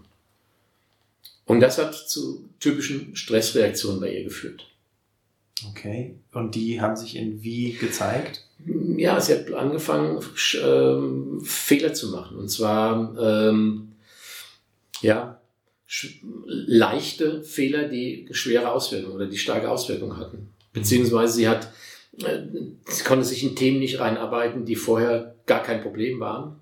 Und 1.47 1.61
das 1.61 1.79
hat 1.79 1.95
zu 1.95 2.49
typischen 2.61 3.17
Stressreaktionen 3.17 4.01
bei 4.01 4.13
ihr 4.13 4.25
geführt. 4.25 4.67
Okay. 5.71 6.17
Und 6.33 6.55
die 6.55 6.81
haben 6.81 6.97
sich 6.97 7.17
in 7.17 7.43
wie 7.43 7.73
gezeigt? 7.73 8.45
Ja, 8.97 9.21
sie 9.21 9.33
hat 9.33 9.53
angefangen, 9.53 10.23
ähm, 10.63 11.41
Fehler 11.43 11.95
zu 11.95 12.11
machen. 12.11 12.37
Und 12.37 12.49
zwar, 12.49 13.17
ähm, 13.19 13.93
ja, 15.01 15.41
leichte 16.47 17.43
Fehler, 17.43 17.89
die 17.89 18.29
schwere 18.33 18.73
Auswirkungen 18.73 19.15
oder 19.15 19.27
die 19.27 19.39
starke 19.39 19.71
Auswirkungen 19.71 20.17
hatten. 20.17 20.51
Beziehungsweise 20.73 21.35
sie 21.35 21.49
hat, 21.49 21.73
äh, 22.19 22.41
sie 22.89 23.05
konnte 23.05 23.25
sich 23.25 23.43
in 23.45 23.57
Themen 23.57 23.79
nicht 23.79 24.01
reinarbeiten, 24.01 24.65
die 24.65 24.77
vorher 24.77 25.37
gar 25.47 25.63
kein 25.63 25.81
Problem 25.81 26.19
waren. 26.19 26.59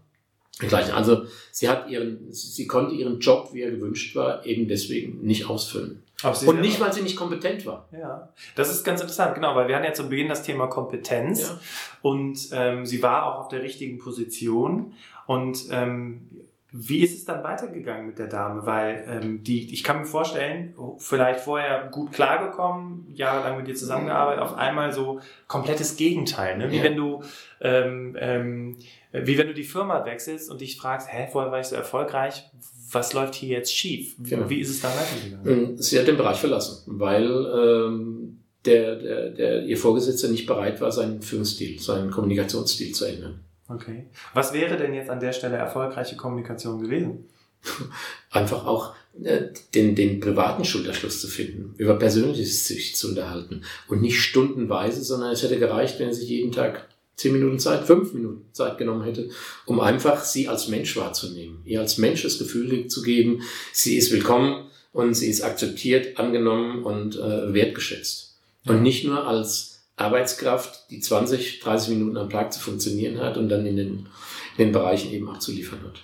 Gleich, 0.58 0.94
also 0.94 1.24
sie 1.50 1.68
hat 1.68 1.88
ihren, 1.88 2.32
sie 2.32 2.66
konnte 2.66 2.94
ihren 2.94 3.18
Job, 3.18 3.50
wie 3.52 3.62
er 3.62 3.72
gewünscht 3.72 4.14
war, 4.14 4.46
eben 4.46 4.68
deswegen 4.68 5.20
nicht 5.22 5.48
ausfüllen. 5.50 6.02
Und 6.46 6.60
nicht, 6.60 6.80
weil 6.80 6.92
sie 6.92 7.02
nicht 7.02 7.16
kompetent 7.16 7.66
war. 7.66 7.88
Ja, 7.92 8.32
das 8.54 8.70
ist 8.70 8.84
ganz 8.84 9.00
interessant, 9.00 9.34
genau, 9.34 9.56
weil 9.56 9.68
wir 9.68 9.74
hatten 9.74 9.84
ja 9.84 9.92
zu 9.92 10.08
Beginn 10.08 10.28
das 10.28 10.42
Thema 10.42 10.68
Kompetenz 10.68 11.42
ja. 11.42 11.60
und 12.02 12.38
ähm, 12.52 12.86
sie 12.86 13.02
war 13.02 13.26
auch 13.26 13.40
auf 13.40 13.48
der 13.48 13.62
richtigen 13.62 13.98
Position. 13.98 14.94
Und 15.26 15.66
ähm, 15.70 16.30
wie 16.76 17.04
ist 17.04 17.16
es 17.16 17.24
dann 17.24 17.44
weitergegangen 17.44 18.04
mit 18.04 18.18
der 18.18 18.26
Dame? 18.26 18.66
Weil 18.66 19.04
ähm, 19.08 19.44
die, 19.44 19.72
ich 19.72 19.84
kann 19.84 20.00
mir 20.00 20.06
vorstellen, 20.06 20.74
vielleicht 20.98 21.38
vorher 21.38 21.88
gut 21.92 22.10
klargekommen, 22.10 23.06
jahrelang 23.14 23.58
mit 23.58 23.68
dir 23.68 23.76
zusammengearbeitet, 23.76 24.42
auf 24.42 24.56
einmal 24.56 24.92
so 24.92 25.20
komplettes 25.46 25.96
Gegenteil. 25.96 26.58
Ne? 26.58 26.72
Wie 26.72 26.78
ja. 26.78 26.82
wenn 26.82 26.96
du 26.96 27.22
ähm, 27.60 28.16
ähm, 28.18 28.76
wie 29.12 29.38
wenn 29.38 29.46
du 29.46 29.54
die 29.54 29.62
Firma 29.62 30.04
wechselst 30.04 30.50
und 30.50 30.60
dich 30.60 30.76
fragst, 30.76 31.06
hä, 31.12 31.28
vorher 31.30 31.52
war 31.52 31.60
ich 31.60 31.68
so 31.68 31.76
erfolgreich, 31.76 32.50
was 32.90 33.12
läuft 33.12 33.36
hier 33.36 33.50
jetzt 33.50 33.72
schief? 33.72 34.16
Genau. 34.18 34.50
Wie 34.50 34.58
ist 34.58 34.70
es 34.70 34.80
da 34.80 34.88
weitergegangen? 34.88 35.68
Ähm, 35.68 35.76
sie 35.78 35.96
hat 35.96 36.08
den 36.08 36.16
Bereich 36.16 36.38
verlassen, 36.38 36.82
weil 36.86 37.24
ähm, 37.24 38.40
der, 38.64 38.96
der, 38.96 39.30
der, 39.30 39.62
ihr 39.62 39.76
Vorgesetzter 39.76 40.26
nicht 40.26 40.46
bereit 40.46 40.80
war, 40.80 40.90
seinen 40.90 41.22
Führungsstil, 41.22 41.78
seinen 41.78 42.10
Kommunikationsstil 42.10 42.92
zu 42.92 43.04
ändern. 43.04 43.44
Okay. 43.68 44.06
Was 44.34 44.52
wäre 44.52 44.76
denn 44.76 44.94
jetzt 44.94 45.10
an 45.10 45.20
der 45.20 45.32
Stelle 45.32 45.56
erfolgreiche 45.56 46.16
Kommunikation 46.16 46.82
gewesen? 46.82 47.28
Einfach 48.30 48.66
auch 48.66 48.94
äh, 49.22 49.48
den, 49.74 49.94
den 49.94 50.20
privaten 50.20 50.64
Schulterschluss 50.64 51.20
zu 51.20 51.28
finden, 51.28 51.74
über 51.78 51.98
Persönliches 51.98 52.66
sich 52.66 52.94
zu 52.94 53.08
unterhalten 53.08 53.62
und 53.88 54.02
nicht 54.02 54.20
stundenweise, 54.20 55.02
sondern 55.02 55.32
es 55.32 55.42
hätte 55.42 55.58
gereicht, 55.58 55.98
wenn 55.98 56.08
er 56.08 56.14
sich 56.14 56.28
jeden 56.28 56.52
Tag 56.52 56.88
zehn 57.16 57.32
Minuten 57.32 57.58
Zeit, 57.58 57.84
fünf 57.84 58.12
Minuten 58.12 58.44
Zeit 58.52 58.76
genommen 58.76 59.04
hätte, 59.04 59.30
um 59.66 59.80
einfach 59.80 60.24
sie 60.24 60.48
als 60.48 60.68
Mensch 60.68 60.96
wahrzunehmen, 60.96 61.62
ihr 61.64 61.80
als 61.80 61.96
Mensch 61.96 62.22
das 62.22 62.38
Gefühl 62.38 62.88
zu 62.88 63.02
geben, 63.02 63.42
sie 63.72 63.96
ist 63.96 64.12
willkommen 64.12 64.66
und 64.92 65.14
sie 65.14 65.30
ist 65.30 65.42
akzeptiert, 65.42 66.18
angenommen 66.18 66.82
und 66.82 67.16
äh, 67.16 67.54
wertgeschätzt. 67.54 68.36
Und 68.66 68.82
nicht 68.82 69.04
nur 69.04 69.26
als 69.26 69.73
Arbeitskraft, 69.96 70.90
die 70.90 71.00
20, 71.00 71.60
30 71.60 71.90
Minuten 71.90 72.16
am 72.16 72.30
Tag 72.30 72.52
zu 72.52 72.60
funktionieren 72.60 73.20
hat 73.20 73.36
und 73.36 73.48
dann 73.48 73.64
in 73.66 73.76
den, 73.76 74.08
in 74.56 74.66
den 74.66 74.72
Bereichen 74.72 75.12
eben 75.12 75.28
abzuliefern 75.28 75.80
hat. 75.84 76.02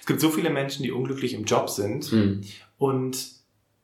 Es 0.00 0.06
gibt 0.06 0.20
so 0.20 0.30
viele 0.30 0.50
Menschen, 0.50 0.82
die 0.82 0.90
unglücklich 0.90 1.34
im 1.34 1.44
Job 1.44 1.70
sind. 1.70 2.10
Hm. 2.10 2.40
Und 2.78 3.28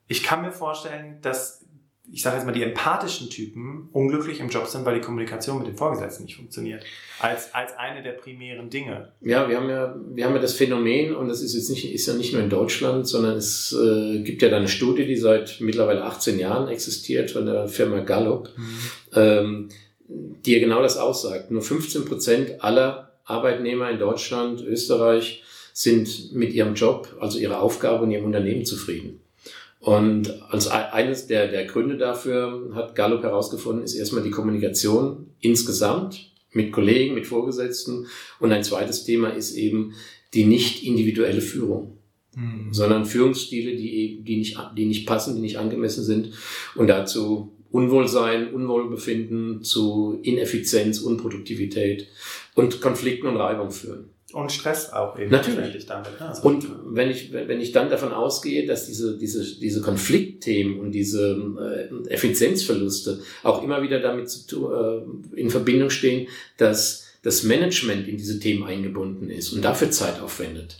ich 0.08 0.22
kann 0.22 0.42
mir 0.42 0.52
vorstellen, 0.52 1.18
dass 1.22 1.65
ich 2.12 2.22
sage 2.22 2.36
jetzt 2.36 2.46
mal, 2.46 2.52
die 2.52 2.62
empathischen 2.62 3.30
Typen 3.30 3.88
unglücklich 3.92 4.40
im 4.40 4.48
Job 4.48 4.66
sind, 4.66 4.84
weil 4.84 4.94
die 4.94 5.00
Kommunikation 5.00 5.58
mit 5.58 5.66
den 5.66 5.76
Vorgesetzten 5.76 6.24
nicht 6.24 6.36
funktioniert. 6.36 6.84
Als, 7.18 7.52
als 7.52 7.76
eine 7.76 8.02
der 8.02 8.12
primären 8.12 8.70
Dinge. 8.70 9.12
Ja, 9.20 9.48
wir 9.48 9.56
haben 9.56 9.68
ja, 9.68 9.96
wir 10.14 10.24
haben 10.24 10.34
ja 10.34 10.40
das 10.40 10.54
Phänomen, 10.54 11.14
und 11.14 11.28
das 11.28 11.42
ist 11.42 11.54
jetzt 11.54 11.68
nicht, 11.70 11.92
ist 11.92 12.06
ja 12.06 12.14
nicht 12.14 12.32
nur 12.32 12.42
in 12.42 12.50
Deutschland, 12.50 13.08
sondern 13.08 13.36
es 13.36 13.72
äh, 13.72 14.20
gibt 14.22 14.42
ja 14.42 14.48
da 14.48 14.56
eine 14.56 14.68
Studie, 14.68 15.06
die 15.06 15.16
seit 15.16 15.56
mittlerweile 15.60 16.04
18 16.04 16.38
Jahren 16.38 16.68
existiert 16.68 17.32
von 17.32 17.46
der 17.46 17.68
Firma 17.68 18.00
Gallup, 18.00 18.50
mhm. 18.56 18.78
ähm, 19.14 19.68
die 20.08 20.52
ja 20.52 20.60
genau 20.60 20.82
das 20.82 20.96
aussagt. 20.96 21.50
Nur 21.50 21.62
15 21.62 22.04
Prozent 22.04 22.62
aller 22.62 23.18
Arbeitnehmer 23.24 23.90
in 23.90 23.98
Deutschland, 23.98 24.62
Österreich 24.62 25.42
sind 25.72 26.32
mit 26.32 26.54
ihrem 26.54 26.74
Job, 26.74 27.16
also 27.20 27.38
ihrer 27.38 27.60
Aufgabe 27.60 28.04
und 28.04 28.10
ihrem 28.10 28.24
Unternehmen 28.24 28.64
zufrieden. 28.64 29.20
Und 29.86 30.42
als 30.50 30.66
eines 30.66 31.28
der, 31.28 31.46
der 31.46 31.64
Gründe 31.64 31.96
dafür 31.96 32.72
hat 32.74 32.96
Gallup 32.96 33.22
herausgefunden, 33.22 33.84
ist 33.84 33.94
erstmal 33.94 34.24
die 34.24 34.32
Kommunikation 34.32 35.28
insgesamt 35.38 36.32
mit 36.50 36.72
Kollegen, 36.72 37.14
mit 37.14 37.24
Vorgesetzten. 37.24 38.08
Und 38.40 38.50
ein 38.50 38.64
zweites 38.64 39.04
Thema 39.04 39.28
ist 39.28 39.54
eben 39.54 39.92
die 40.34 40.44
nicht 40.44 40.82
individuelle 40.82 41.40
Führung, 41.40 41.98
mhm. 42.34 42.72
sondern 42.72 43.06
Führungsstile, 43.06 43.76
die, 43.76 44.24
die, 44.24 44.38
nicht, 44.38 44.58
die 44.76 44.86
nicht 44.86 45.06
passen, 45.06 45.36
die 45.36 45.40
nicht 45.40 45.58
angemessen 45.58 46.02
sind 46.02 46.32
und 46.74 46.88
dazu 46.88 47.52
Unwohlsein, 47.70 48.52
Unwohlbefinden, 48.52 49.62
zu 49.62 50.18
Ineffizienz, 50.24 50.98
Unproduktivität 50.98 52.08
und 52.56 52.80
Konflikten 52.80 53.28
und 53.28 53.36
Reibung 53.36 53.70
führen. 53.70 54.15
Und 54.36 54.52
Stress 54.52 54.92
auch 54.92 55.18
eben. 55.18 55.30
Natürlich. 55.30 55.86
Damit, 55.86 56.20
ne? 56.20 56.28
also 56.28 56.46
und 56.46 56.66
wenn 56.94 57.08
ich, 57.08 57.32
wenn 57.32 57.58
ich 57.58 57.72
dann 57.72 57.88
davon 57.88 58.12
ausgehe, 58.12 58.66
dass 58.66 58.84
diese, 58.86 59.16
diese, 59.16 59.42
diese 59.58 59.80
Konfliktthemen 59.80 60.78
und 60.78 60.92
diese 60.92 61.38
äh, 61.58 62.10
Effizienzverluste 62.10 63.22
auch 63.44 63.62
immer 63.62 63.80
wieder 63.80 63.98
damit 63.98 64.28
zu, 64.28 64.70
äh, 64.70 65.40
in 65.40 65.48
Verbindung 65.48 65.88
stehen, 65.88 66.28
dass 66.58 67.06
das 67.22 67.44
Management 67.44 68.08
in 68.08 68.18
diese 68.18 68.38
Themen 68.38 68.64
eingebunden 68.64 69.30
ist 69.30 69.54
und 69.54 69.64
dafür 69.64 69.90
Zeit 69.90 70.20
aufwendet. 70.20 70.76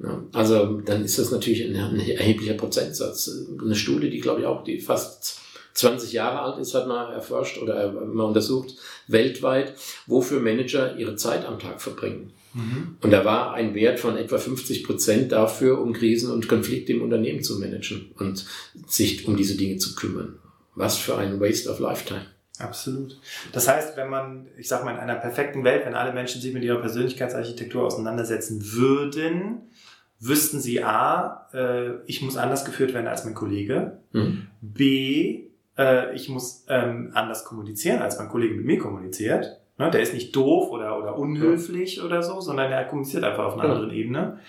Ja, 0.00 0.22
also 0.32 0.82
dann 0.82 1.02
ist 1.02 1.18
das 1.18 1.30
natürlich 1.30 1.64
ein, 1.64 1.76
ein 1.76 1.98
erheblicher 1.98 2.54
Prozentsatz. 2.54 3.30
Eine 3.58 3.74
Studie, 3.74 4.10
die 4.10 4.20
glaube 4.20 4.40
ich 4.40 4.46
auch, 4.46 4.64
die 4.64 4.80
fast 4.80 5.40
20 5.78 6.12
Jahre 6.12 6.40
alt 6.40 6.58
ist, 6.58 6.74
hat 6.74 6.88
man 6.88 7.12
erforscht 7.12 7.58
oder 7.58 7.92
mal 7.92 8.24
untersucht 8.24 8.74
weltweit, 9.06 9.74
wofür 10.06 10.40
Manager 10.40 10.96
ihre 10.96 11.16
Zeit 11.16 11.46
am 11.46 11.58
Tag 11.58 11.80
verbringen. 11.80 12.32
Mhm. 12.52 12.96
Und 13.00 13.10
da 13.10 13.24
war 13.24 13.54
ein 13.54 13.74
Wert 13.74 14.00
von 14.00 14.16
etwa 14.16 14.38
50 14.38 14.84
Prozent 14.84 15.32
dafür, 15.32 15.80
um 15.80 15.92
Krisen 15.92 16.32
und 16.32 16.48
Konflikte 16.48 16.92
im 16.92 17.02
Unternehmen 17.02 17.42
zu 17.42 17.58
managen 17.58 18.10
und 18.18 18.44
sich 18.86 19.26
um 19.26 19.36
diese 19.36 19.56
Dinge 19.56 19.78
zu 19.78 19.94
kümmern. 19.94 20.38
Was 20.74 20.96
für 20.96 21.16
ein 21.16 21.40
Waste 21.40 21.70
of 21.70 21.78
Lifetime. 21.78 22.26
Absolut. 22.58 23.18
Das 23.52 23.68
heißt, 23.68 23.96
wenn 23.96 24.10
man, 24.10 24.48
ich 24.56 24.66
sag 24.66 24.84
mal, 24.84 24.92
in 24.92 24.98
einer 24.98 25.14
perfekten 25.14 25.62
Welt, 25.62 25.86
wenn 25.86 25.94
alle 25.94 26.12
Menschen 26.12 26.40
sich 26.40 26.52
mit 26.52 26.64
ihrer 26.64 26.80
Persönlichkeitsarchitektur 26.80 27.84
auseinandersetzen 27.84 28.72
würden, 28.72 29.62
wüssten 30.18 30.60
sie 30.60 30.82
A, 30.82 31.46
äh, 31.52 32.00
ich 32.06 32.22
muss 32.22 32.36
anders 32.36 32.64
geführt 32.64 32.94
werden 32.94 33.06
als 33.06 33.24
mein 33.24 33.34
Kollege. 33.34 33.98
Mhm. 34.12 34.48
B, 34.60 35.47
äh, 35.78 36.14
ich 36.14 36.28
muss 36.28 36.64
ähm, 36.68 37.12
anders 37.14 37.44
kommunizieren, 37.44 38.02
als 38.02 38.18
mein 38.18 38.28
Kollege 38.28 38.54
mit 38.54 38.66
mir 38.66 38.78
kommuniziert. 38.78 39.60
Ne, 39.78 39.90
der 39.90 40.00
ist 40.00 40.12
nicht 40.12 40.34
doof 40.34 40.70
oder, 40.70 40.98
oder 40.98 41.16
unhöflich 41.16 41.96
ja. 41.96 42.02
oder 42.02 42.22
so, 42.22 42.40
sondern 42.40 42.72
er 42.72 42.84
kommuniziert 42.84 43.22
einfach 43.22 43.44
auf 43.44 43.54
einer 43.54 43.64
ja. 43.64 43.70
anderen 43.70 43.92
Ebene. 43.92 44.40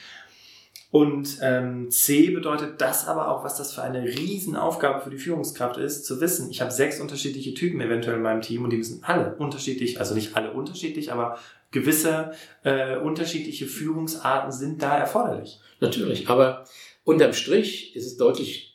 Und 0.91 1.37
ähm, 1.43 1.91
C 1.91 2.31
bedeutet 2.31 2.81
das 2.81 3.07
aber 3.07 3.29
auch, 3.29 3.43
was 3.43 3.55
das 3.55 3.73
für 3.73 3.83
eine 3.83 4.03
Riesenaufgabe 4.03 5.01
für 5.01 5.11
die 5.11 5.19
Führungskraft 5.19 5.77
ist, 5.77 6.03
zu 6.03 6.19
wissen, 6.19 6.49
ich 6.49 6.61
habe 6.61 6.71
sechs 6.71 6.99
unterschiedliche 6.99 7.53
Typen 7.53 7.79
eventuell 7.79 8.17
in 8.17 8.23
meinem 8.23 8.41
Team 8.41 8.63
und 8.63 8.71
die 8.71 8.77
müssen 8.77 9.03
alle 9.03 9.35
unterschiedlich, 9.35 9.99
also 9.99 10.15
nicht 10.15 10.35
alle 10.35 10.51
unterschiedlich, 10.51 11.11
aber 11.11 11.37
gewisse 11.69 12.31
äh, 12.63 12.97
unterschiedliche 12.97 13.67
Führungsarten 13.67 14.51
sind 14.51 14.81
da 14.81 14.97
erforderlich. 14.97 15.59
Natürlich, 15.79 16.27
aber 16.27 16.65
unterm 17.03 17.33
Strich 17.33 17.95
ist 17.95 18.07
es 18.07 18.17
deutlich 18.17 18.68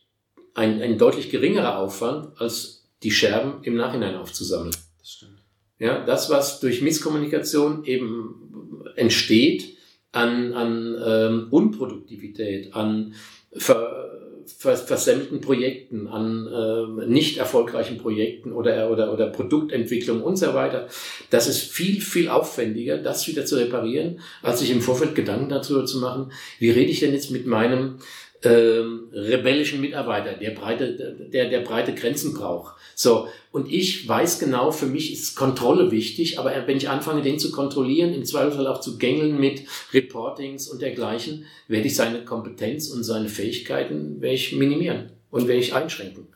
ein, 0.55 0.81
ein 0.81 0.99
deutlich 0.99 1.31
geringerer 1.31 1.79
Aufwand, 1.79 2.41
als 2.41 2.87
die 3.03 3.11
Scherben 3.11 3.63
im 3.63 3.77
Nachhinein 3.77 4.15
aufzusammeln. 4.17 4.75
Das 4.99 5.11
stimmt. 5.11 5.39
Ja, 5.79 6.05
das, 6.05 6.31
was 6.31 6.61
durch 6.61 6.81
Misskommunikation 6.81 7.85
eben 7.85 8.85
entsteht 8.97 9.77
an, 10.13 10.55
an 10.55 10.97
ähm, 11.05 11.47
Unproduktivität, 11.51 12.75
an 12.75 13.15
ver, 13.53 14.11
ver, 14.47 14.77
versemmelten 14.77 15.41
Projekten, 15.41 16.07
an 16.07 16.47
äh, 16.47 17.07
nicht 17.07 17.39
erfolgreichen 17.39 17.99
Projekten 17.99 18.53
oder, 18.53 18.91
oder, 18.91 19.13
oder 19.13 19.27
Produktentwicklung 19.27 20.23
und 20.23 20.37
so 20.37 20.55
weiter, 20.55 20.87
das 21.31 21.49
ist 21.49 21.63
viel, 21.63 22.01
viel 22.01 22.29
aufwendiger, 22.29 22.99
das 22.99 23.27
wieder 23.27 23.45
zu 23.45 23.57
reparieren, 23.57 24.21
als 24.43 24.61
sich 24.61 24.71
im 24.71 24.81
Vorfeld 24.81 25.17
Gedanken 25.17 25.49
darüber 25.49 25.85
zu 25.85 25.99
machen, 25.99 26.31
wie 26.61 26.71
rede 26.71 26.91
ich 26.91 27.01
denn 27.01 27.13
jetzt 27.13 27.33
mit 27.33 27.47
meinem 27.47 27.97
ähm, 28.45 29.09
rebellischen 29.13 29.81
Mitarbeiter, 29.81 30.35
der 30.35 30.51
breite, 30.51 31.17
der, 31.33 31.49
der 31.49 31.61
breite 31.61 31.95
Grenzen 31.95 32.35
braucht. 32.35 32.75
So. 32.95 33.29
Und 33.53 33.73
ich 33.73 34.07
weiß 34.09 34.39
genau, 34.39 34.71
für 34.71 34.87
mich 34.87 35.13
ist 35.13 35.37
Kontrolle 35.37 35.91
wichtig, 35.91 36.39
aber 36.39 36.53
wenn 36.67 36.77
ich 36.77 36.89
anfange, 36.89 37.23
den 37.23 37.39
zu 37.39 37.51
kontrollieren, 37.53 38.13
im 38.13 38.25
Zweifelsfall 38.25 38.67
auch 38.67 38.81
zu 38.81 38.99
gängeln 38.99 39.39
mit 39.39 39.63
Reportings 39.93 40.69
und 40.69 40.83
dergleichen, 40.83 41.47
werde 41.69 41.87
ich 41.87 41.97
seine 41.97 42.25
Kompetenz 42.25 42.89
und 42.89 43.05
seine 43.05 43.29
Fähigkeiten 43.29 44.21
werde 44.21 44.35
ich 44.35 44.53
minimieren 44.53 45.13
und 45.31 45.49
werde 45.49 45.61
ich 45.61 45.75
einschränken. 45.75 46.34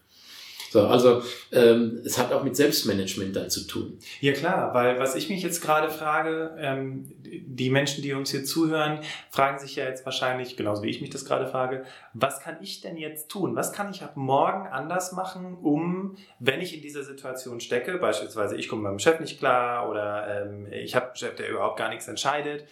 So, 0.70 0.86
also 0.86 1.22
ähm, 1.52 2.02
es 2.04 2.18
hat 2.18 2.32
auch 2.32 2.44
mit 2.44 2.56
Selbstmanagement 2.56 3.34
dann 3.34 3.50
zu 3.50 3.66
tun. 3.66 3.98
Ja 4.20 4.32
klar, 4.32 4.74
weil 4.74 4.98
was 4.98 5.14
ich 5.14 5.30
mich 5.30 5.42
jetzt 5.42 5.62
gerade 5.62 5.90
frage, 5.90 6.54
ähm, 6.58 7.06
die 7.22 7.70
Menschen, 7.70 8.02
die 8.02 8.12
uns 8.12 8.30
hier 8.30 8.44
zuhören, 8.44 9.00
fragen 9.30 9.58
sich 9.58 9.76
ja 9.76 9.84
jetzt 9.84 10.04
wahrscheinlich, 10.04 10.56
genauso 10.56 10.82
wie 10.82 10.90
ich 10.90 11.00
mich 11.00 11.10
das 11.10 11.24
gerade 11.24 11.46
frage, 11.46 11.84
was 12.12 12.40
kann 12.40 12.58
ich 12.60 12.80
denn 12.80 12.96
jetzt 12.96 13.28
tun? 13.28 13.56
Was 13.56 13.72
kann 13.72 13.90
ich 13.90 14.02
ab 14.02 14.16
morgen 14.16 14.66
anders 14.68 15.12
machen, 15.12 15.56
um, 15.56 16.16
wenn 16.38 16.60
ich 16.60 16.74
in 16.74 16.82
dieser 16.82 17.02
Situation 17.02 17.60
stecke, 17.60 17.98
beispielsweise 17.98 18.56
ich 18.56 18.68
komme 18.68 18.82
meinem 18.82 18.98
Chef 18.98 19.20
nicht 19.20 19.38
klar 19.38 19.88
oder 19.88 20.42
ähm, 20.42 20.66
ich 20.70 20.94
habe 20.94 21.06
einen 21.06 21.16
Chef, 21.16 21.34
der 21.36 21.48
überhaupt 21.48 21.78
gar 21.78 21.88
nichts 21.88 22.08
entscheidet, 22.08 22.66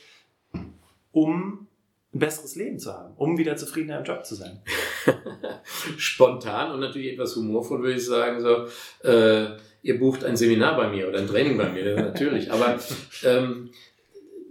um 1.12 1.67
ein 2.16 2.18
besseres 2.18 2.56
Leben 2.56 2.78
zu 2.78 2.92
haben, 2.92 3.14
um 3.16 3.38
wieder 3.38 3.56
zufriedener 3.56 3.99
im 3.99 4.04
Job 4.04 4.25
zu 4.25 4.35
sein. 4.35 4.61
Spontan 5.99 6.73
und 6.73 6.80
natürlich 6.80 7.12
etwas 7.12 7.37
humorvoll 7.37 7.82
würde 7.82 7.96
ich 7.96 8.04
sagen, 8.04 8.40
so, 8.40 8.66
äh, 9.08 9.56
ihr 9.82 9.99
bucht 9.99 10.25
ein 10.25 10.37
Seminar 10.37 10.76
bei 10.76 10.88
mir 10.88 11.08
oder 11.08 11.18
ein 11.18 11.26
Training 11.26 11.56
bei 11.56 11.70
mir, 11.70 11.94
natürlich. 11.96 12.50
Aber 12.50 12.78
ähm, 13.25 13.70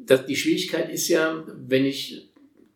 das, 0.05 0.25
die 0.25 0.35
Schwierigkeit 0.35 0.89
ist 0.89 1.07
ja, 1.07 1.43
wenn 1.67 1.85
ich 1.85 2.29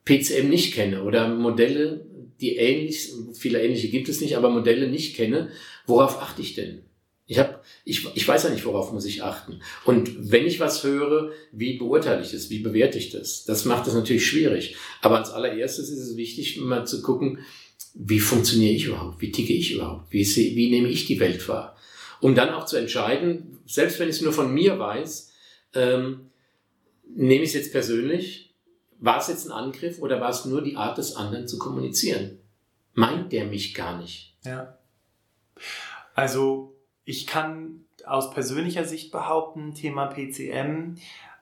PCM 0.06 0.50
nicht 0.50 0.74
kenne 0.74 1.04
oder 1.04 1.28
Modelle, 1.30 2.06
die 2.42 2.56
ähnlich, 2.56 3.12
viele 3.34 3.62
ähnliche 3.62 3.90
gibt 3.90 4.10
es 4.10 4.22
nicht, 4.22 4.38
aber 4.38 4.50
Modelle 4.50 4.90
nicht 4.90 5.16
kenne, 5.16 5.50
worauf 5.86 6.22
achte 6.22 6.42
ich 6.42 6.56
denn? 6.56 6.82
Ich, 7.30 7.38
hab, 7.38 7.64
ich, 7.86 8.08
ich 8.16 8.28
weiß 8.28 8.46
ja 8.46 8.50
nicht, 8.50 8.66
worauf 8.66 8.92
muss 8.92 9.06
ich 9.06 9.22
achten. 9.22 9.62
Und 9.86 10.32
wenn 10.32 10.48
ich 10.48 10.60
was 10.60 10.84
höre, 10.84 11.32
wie 11.52 11.78
beurteile 11.78 12.24
ich 12.24 12.32
das? 12.32 12.50
Wie 12.50 12.58
bewerte 12.58 12.98
ich 12.98 13.12
das? 13.12 13.46
Das 13.46 13.66
macht 13.66 13.86
es 13.86 13.94
natürlich 13.94 14.26
schwierig. 14.26 14.76
Aber 15.04 15.20
als 15.20 15.30
allererstes 15.30 15.90
ist 15.90 16.00
es 16.00 16.18
wichtig, 16.18 16.60
mal 16.60 16.88
zu 16.88 17.04
gucken, 17.04 17.38
wie 17.94 18.20
funktioniere 18.20 18.74
ich 18.74 18.86
überhaupt? 18.86 19.22
Wie 19.22 19.32
ticke 19.32 19.54
ich 19.54 19.76
überhaupt? 19.76 20.12
Wie, 20.12 20.24
sehe, 20.24 20.56
wie 20.56 20.72
nehme 20.72 20.90
ich 20.90 21.06
die 21.06 21.20
Welt 21.20 21.48
wahr? 21.48 21.78
Um 22.20 22.34
dann 22.34 22.50
auch 22.50 22.66
zu 22.66 22.78
entscheiden, 22.78 23.60
selbst 23.68 24.00
wenn 24.00 24.10
ich 24.10 24.16
es 24.16 24.22
nur 24.22 24.34
von 24.34 24.52
mir 24.52 24.80
weiß, 24.80 25.32
ähm, 25.76 26.32
nehme 27.14 27.44
ich 27.44 27.50
es 27.50 27.56
jetzt 27.56 27.72
persönlich? 27.72 28.56
War 28.98 29.20
es 29.20 29.28
jetzt 29.28 29.46
ein 29.46 29.52
Angriff 29.52 30.00
oder 30.00 30.20
war 30.20 30.32
es 30.32 30.46
nur 30.46 30.64
die 30.64 30.78
Art 30.78 30.98
des 30.98 31.16
anderen 31.16 31.48
zu 31.48 31.60
kommunizieren? 31.60 32.40
Meint 32.96 33.32
der 33.34 33.46
mich 33.46 33.76
gar 33.76 34.02
nicht? 34.02 34.36
Ja. 34.44 34.80
Also 36.16 36.69
ich 37.10 37.26
kann 37.26 37.86
aus 38.06 38.30
persönlicher 38.30 38.86
Sicht 38.86 39.12
behaupten, 39.12 39.74
Thema 39.74 40.06
PCM, 40.06 40.96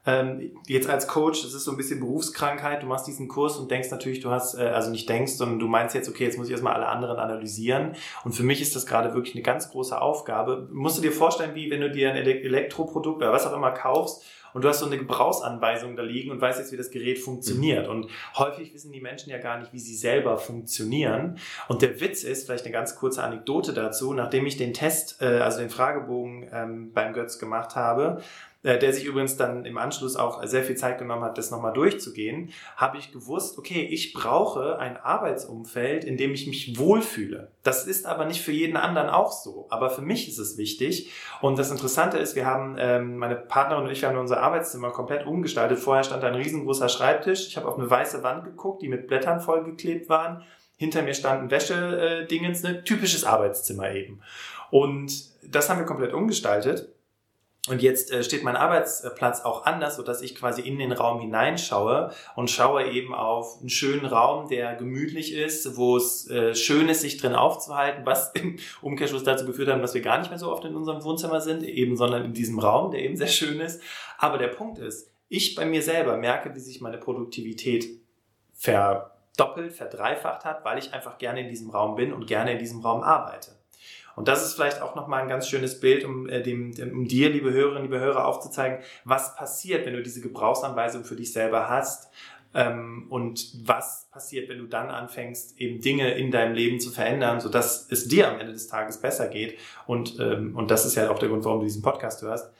ähm, 0.07 0.53
jetzt 0.67 0.89
als 0.89 1.05
Coach, 1.05 1.43
das 1.43 1.53
ist 1.53 1.65
so 1.65 1.71
ein 1.71 1.77
bisschen 1.77 1.99
Berufskrankheit, 1.99 2.81
du 2.81 2.87
machst 2.87 3.07
diesen 3.07 3.27
Kurs 3.27 3.57
und 3.57 3.69
denkst 3.69 3.91
natürlich, 3.91 4.21
du 4.21 4.31
hast, 4.31 4.55
äh, 4.55 4.61
also 4.61 4.89
nicht 4.89 5.09
denkst, 5.09 5.33
sondern 5.33 5.59
du 5.59 5.67
meinst 5.67 5.93
jetzt, 5.95 6.07
okay, 6.07 6.23
jetzt 6.23 6.37
muss 6.37 6.47
ich 6.47 6.53
erstmal 6.53 6.73
alle 6.73 6.87
anderen 6.87 7.17
analysieren. 7.17 7.93
Und 8.23 8.31
für 8.31 8.43
mich 8.43 8.61
ist 8.61 8.73
das 8.73 8.85
gerade 8.85 9.13
wirklich 9.13 9.35
eine 9.35 9.43
ganz 9.43 9.69
große 9.69 10.01
Aufgabe. 10.01 10.69
Musst 10.71 10.97
du 10.97 11.01
dir 11.01 11.11
vorstellen, 11.11 11.55
wie 11.55 11.69
wenn 11.69 11.81
du 11.81 11.91
dir 11.91 12.09
ein 12.09 12.15
Elektroprodukt 12.15 13.17
oder 13.17 13.33
was 13.33 13.45
auch 13.45 13.53
immer 13.53 13.71
kaufst 13.71 14.23
und 14.53 14.63
du 14.63 14.69
hast 14.69 14.79
so 14.79 14.85
eine 14.85 14.97
Gebrauchsanweisung 14.97 15.95
da 15.95 16.03
liegen 16.03 16.31
und 16.31 16.41
weißt 16.41 16.57
jetzt, 16.57 16.71
wie 16.71 16.77
das 16.77 16.89
Gerät 16.89 17.19
funktioniert. 17.19 17.85
Mhm. 17.85 17.91
Und 17.91 18.07
häufig 18.37 18.73
wissen 18.73 18.91
die 18.91 19.01
Menschen 19.01 19.29
ja 19.29 19.37
gar 19.37 19.59
nicht, 19.59 19.73
wie 19.73 19.79
sie 19.79 19.95
selber 19.95 20.37
funktionieren. 20.37 21.37
Und 21.67 21.81
der 21.81 21.99
Witz 21.99 22.23
ist, 22.23 22.45
vielleicht 22.45 22.65
eine 22.65 22.73
ganz 22.73 22.95
kurze 22.95 23.23
Anekdote 23.23 23.73
dazu, 23.73 24.13
nachdem 24.13 24.45
ich 24.45 24.57
den 24.57 24.73
Test, 24.73 25.21
äh, 25.21 25.41
also 25.41 25.59
den 25.59 25.69
Fragebogen 25.69 26.49
ähm, 26.51 26.91
beim 26.93 27.13
Götz 27.13 27.39
gemacht 27.39 27.75
habe, 27.75 28.21
der 28.75 28.91
sich 28.91 29.05
übrigens 29.05 29.38
dann 29.38 29.65
im 29.65 29.77
Anschluss 29.77 30.17
auch 30.17 30.43
sehr 30.45 30.63
viel 30.63 30.75
Zeit 30.75 30.97
genommen 30.97 31.24
hat, 31.24 31.38
das 31.38 31.51
nochmal 31.51 31.74
durchzugehen, 31.74 32.51
habe 32.75 32.97
ich 32.97 33.13
gewusst, 33.13 33.57
okay, 33.57 33.81
ich 33.81 34.13
brauche 34.13 34.79
ein 34.79 34.97
Arbeitsumfeld, 34.97 36.03
in 36.03 36.17
dem 36.17 36.33
ich 36.33 36.47
mich 36.47 36.77
wohlfühle. 36.77 37.51
Das 37.63 37.88
ist 37.88 38.05
aber 38.05 38.25
nicht 38.25 38.41
für 38.41 38.51
jeden 38.51 38.75
anderen 38.75 39.09
auch 39.09 39.31
so. 39.31 39.67
Aber 39.69 39.89
für 39.89 40.01
mich 40.01 40.27
ist 40.27 40.38
es 40.38 40.57
wichtig. 40.57 41.12
Und 41.41 41.57
das 41.57 41.71
Interessante 41.71 42.17
ist, 42.17 42.36
wir 42.36 42.45
haben, 42.45 42.75
ähm, 42.79 43.17
meine 43.17 43.36
Partnerin 43.36 43.86
und 43.86 43.91
ich, 43.91 44.03
haben 44.03 44.17
unser 44.17 44.41
Arbeitszimmer 44.41 44.91
komplett 44.91 45.25
umgestaltet. 45.25 45.79
Vorher 45.79 46.03
stand 46.03 46.24
ein 46.24 46.36
riesengroßer 46.36 46.89
Schreibtisch. 46.89 47.47
Ich 47.47 47.57
habe 47.57 47.67
auf 47.67 47.77
eine 47.77 47.89
weiße 47.89 48.24
Wand 48.24 48.43
geguckt, 48.43 48.81
die 48.81 48.89
mit 48.89 49.07
Blättern 49.07 49.39
vollgeklebt 49.39 50.09
waren. 50.09 50.43
Hinter 50.77 51.01
mir 51.01 51.13
standen 51.13 51.50
Wäschedingens, 51.50 52.63
äh, 52.63 52.71
ne? 52.71 52.83
typisches 52.83 53.24
Arbeitszimmer 53.24 53.91
eben. 53.91 54.21
Und 54.69 55.12
das 55.43 55.69
haben 55.69 55.79
wir 55.79 55.86
komplett 55.86 56.13
umgestaltet. 56.13 56.89
Und 57.67 57.81
jetzt 57.81 58.12
äh, 58.12 58.24
steht 58.24 58.43
mein 58.43 58.55
Arbeitsplatz 58.55 59.41
auch 59.41 59.65
anders, 59.65 59.97
so 59.97 60.03
dass 60.03 60.21
ich 60.21 60.36
quasi 60.36 60.62
in 60.62 60.79
den 60.79 60.91
Raum 60.91 61.19
hineinschaue 61.19 62.12
und 62.36 62.50
schaue 62.50 62.89
eben 62.89 63.13
auf 63.13 63.59
einen 63.59 63.69
schönen 63.69 64.05
Raum, 64.05 64.47
der 64.47 64.75
gemütlich 64.75 65.33
ist, 65.33 65.75
wo 65.75 65.97
es 65.97 66.29
äh, 66.29 66.55
schön 66.55 66.88
ist, 66.88 67.01
sich 67.01 67.17
drin 67.17 67.36
aufzuhalten, 67.36 68.05
was 68.05 68.31
im 68.33 68.57
Umkehrschluss 68.81 69.24
dazu 69.24 69.45
geführt 69.45 69.69
hat, 69.69 69.83
dass 69.83 69.93
wir 69.93 70.01
gar 70.01 70.17
nicht 70.19 70.29
mehr 70.29 70.39
so 70.39 70.51
oft 70.51 70.63
in 70.65 70.75
unserem 70.75 71.03
Wohnzimmer 71.03 71.41
sind, 71.41 71.63
eben, 71.63 71.97
sondern 71.97 72.25
in 72.25 72.33
diesem 72.33 72.59
Raum, 72.59 72.91
der 72.91 73.01
eben 73.01 73.17
sehr 73.17 73.27
schön 73.27 73.59
ist. 73.59 73.81
Aber 74.17 74.38
der 74.38 74.47
Punkt 74.47 74.79
ist, 74.79 75.12
ich 75.29 75.55
bei 75.55 75.65
mir 75.65 75.81
selber 75.81 76.17
merke, 76.17 76.55
wie 76.55 76.59
sich 76.59 76.79
meine 76.79 76.97
Produktivität 76.97 77.86
verdoppelt, 78.53 79.74
verdreifacht 79.74 80.45
hat, 80.45 80.63
weil 80.63 80.77
ich 80.77 80.93
einfach 80.93 81.17
gerne 81.17 81.41
in 81.41 81.50
diesem 81.50 81.69
Raum 81.69 81.95
bin 81.95 82.13
und 82.13 82.27
gerne 82.27 82.53
in 82.53 82.59
diesem 82.59 82.79
Raum 82.81 83.03
arbeite. 83.03 83.56
Und 84.17 84.27
das 84.27 84.43
ist 84.43 84.55
vielleicht 84.55 84.81
auch 84.81 84.95
nochmal 84.95 85.21
ein 85.21 85.29
ganz 85.29 85.47
schönes 85.47 85.79
Bild, 85.79 86.03
um, 86.03 86.27
äh, 86.27 86.41
dem, 86.41 86.74
um 86.91 87.07
dir, 87.07 87.29
liebe 87.29 87.53
Hörerinnen, 87.53 87.83
liebe 87.83 88.00
Hörer, 88.00 88.25
aufzuzeigen, 88.25 88.79
was 89.03 89.36
passiert, 89.36 89.86
wenn 89.86 89.93
du 89.93 90.01
diese 90.01 90.21
Gebrauchsanweisung 90.21 91.03
für 91.03 91.15
dich 91.15 91.31
selber 91.31 91.69
hast. 91.69 92.09
Ähm, 92.55 93.05
und 93.12 93.67
was 93.67 94.07
passiert, 94.09 94.50
wenn 94.50 94.57
du 94.57 94.65
dann 94.65 94.89
anfängst, 94.89 95.62
eben 95.62 95.81
Dinge 95.81 96.15
in 96.15 96.31
deinem 96.31 96.55
Leben 96.55 96.79
zu 96.79 96.89
verändern, 96.89 97.39
sodass 97.41 97.91
es 97.91 98.07
dir 98.07 98.29
am 98.29 98.39
Ende 98.39 98.53
des 98.53 98.67
Tages 98.67 99.00
besser 99.00 99.27
geht. 99.27 99.59
Und, 99.86 100.19
ähm, 100.19 100.55
und 100.55 100.71
das 100.71 100.83
ist 100.88 100.95
ja 100.95 101.12
auch 101.12 101.19
der 101.19 101.29
Grund, 101.29 101.45
warum 101.45 101.59
du 101.59 101.65
diesen 101.67 101.83
Podcast 101.83 102.24
hörst, 102.24 102.51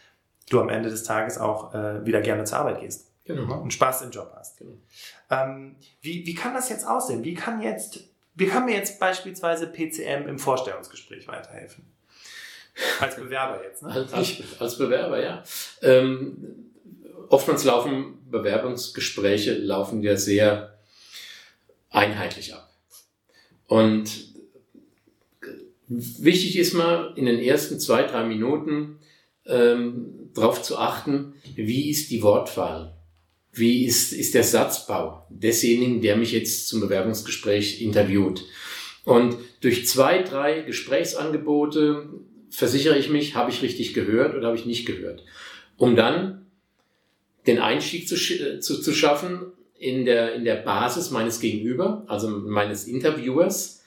du 0.52 0.62
am 0.62 0.70
Ende 0.70 0.90
des 0.90 1.06
Tages 1.06 1.40
auch 1.40 1.74
äh, 1.74 2.06
wieder 2.06 2.22
gerne 2.22 2.44
zur 2.44 2.60
Arbeit 2.60 2.82
gehst. 2.82 3.12
Genau. 3.26 3.60
Und 3.60 3.74
Spaß 3.74 4.04
im 4.04 4.12
Job 4.12 4.32
hast. 4.38 4.60
Genau. 4.60 4.74
Ähm, 5.32 5.76
wie, 6.02 6.24
wie 6.24 6.36
kann 6.36 6.54
das 6.54 6.70
jetzt 6.70 6.88
aussehen? 6.88 7.24
Wie 7.24 7.34
kann 7.34 7.64
jetzt 7.64 8.12
wie 8.38 8.46
kann 8.46 8.66
mir 8.66 8.76
jetzt 8.76 9.00
beispielsweise 9.00 9.68
PCM 9.68 10.28
im 10.28 10.38
Vorstellungsgespräch 10.38 11.28
weiterhelfen? 11.28 11.86
Als 13.00 13.16
Bewerber 13.16 13.64
jetzt, 13.64 13.82
ne? 13.82 13.90
Als, 13.90 14.14
als, 14.14 14.38
als 14.60 14.78
Bewerber, 14.78 15.22
ja. 15.22 15.44
Ähm, 15.82 16.72
oftmals 17.30 17.64
laufen 17.64 18.20
Bewerbungsgespräche 18.30 19.54
laufen 19.54 20.04
ja 20.04 20.16
sehr 20.16 20.78
einheitlich 21.90 22.54
ab. 22.54 22.72
Und 23.66 24.12
wichtig 25.88 26.58
ist 26.58 26.74
mal 26.74 27.14
in 27.16 27.26
den 27.26 27.40
ersten 27.40 27.80
zwei, 27.80 28.04
drei 28.04 28.24
Minuten 28.24 29.00
ähm, 29.48 30.30
darauf 30.36 30.62
zu 30.62 30.78
achten, 30.78 31.34
wie 31.56 31.90
ist 31.90 32.12
die 32.12 32.22
Wortwahl 32.22 32.97
wie 33.58 33.86
ist, 33.86 34.14
ist 34.14 34.34
der 34.34 34.44
Satzbau 34.44 35.26
desjenigen, 35.30 36.02
der 36.02 36.16
mich 36.16 36.32
jetzt 36.32 36.68
zum 36.68 36.82
Bewerbungsgespräch 36.82 37.82
interviewt. 37.82 38.46
Und 39.04 39.38
durch 39.62 39.88
zwei, 39.88 40.22
drei 40.22 40.62
Gesprächsangebote 40.62 42.10
versichere 42.50 42.98
ich 42.98 43.10
mich, 43.10 43.36
habe 43.36 43.52
ich 43.52 43.62
richtig 43.62 43.94
gehört 43.94 44.36
oder 44.36 44.48
habe 44.48 44.58
ich 44.58 44.66
nicht 44.66 44.86
gehört. 44.86 45.24
Um 45.78 45.96
dann 45.96 46.46
den 47.46 47.60
Einstieg 47.60 48.08
zu, 48.08 48.16
zu, 48.16 48.82
zu 48.82 48.94
schaffen 48.94 49.54
in 49.80 50.06
der, 50.06 50.36
in 50.36 50.44
der 50.44 50.56
Basis 50.56 51.12
meines 51.12 51.40
Gegenüber, 51.40 52.04
also 52.08 52.30
meines 52.30 52.86
Interviewers, 52.86 53.84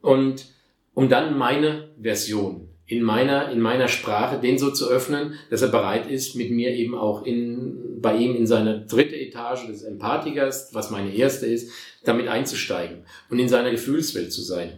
und 0.00 0.46
um 0.94 1.08
dann 1.08 1.36
meine 1.36 1.90
Version 2.00 2.69
in 2.90 3.02
meiner, 3.02 3.52
in 3.52 3.60
meiner 3.60 3.86
Sprache 3.86 4.40
den 4.40 4.58
so 4.58 4.72
zu 4.72 4.88
öffnen, 4.88 5.34
dass 5.48 5.62
er 5.62 5.68
bereit 5.68 6.10
ist, 6.10 6.34
mit 6.34 6.50
mir 6.50 6.74
eben 6.74 6.96
auch 6.96 7.24
in, 7.24 8.00
bei 8.00 8.16
ihm 8.16 8.34
in 8.34 8.48
seine 8.48 8.84
dritte 8.84 9.14
Etage 9.14 9.68
des 9.68 9.84
Empathikers, 9.84 10.74
was 10.74 10.90
meine 10.90 11.14
erste 11.14 11.46
ist, 11.46 11.70
damit 12.04 12.26
einzusteigen 12.26 13.04
und 13.30 13.38
in 13.38 13.48
seiner 13.48 13.70
Gefühlswelt 13.70 14.32
zu 14.32 14.42
sein. 14.42 14.72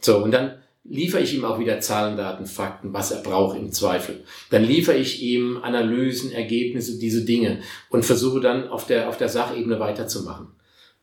So, 0.00 0.18
und 0.18 0.30
dann 0.30 0.58
liefere 0.84 1.22
ich 1.22 1.34
ihm 1.34 1.46
auch 1.46 1.58
wieder 1.58 1.80
Zahlen, 1.80 2.18
Daten, 2.18 2.44
Fakten, 2.44 2.92
was 2.92 3.12
er 3.12 3.22
braucht 3.22 3.56
im 3.56 3.72
Zweifel. 3.72 4.24
Dann 4.50 4.62
liefere 4.62 4.98
ich 4.98 5.22
ihm 5.22 5.56
Analysen, 5.56 6.32
Ergebnisse, 6.32 6.98
diese 6.98 7.24
Dinge 7.24 7.60
und 7.88 8.04
versuche 8.04 8.40
dann 8.40 8.68
auf 8.68 8.86
der, 8.86 9.08
auf 9.08 9.16
der 9.16 9.30
Sachebene 9.30 9.80
weiterzumachen. 9.80 10.48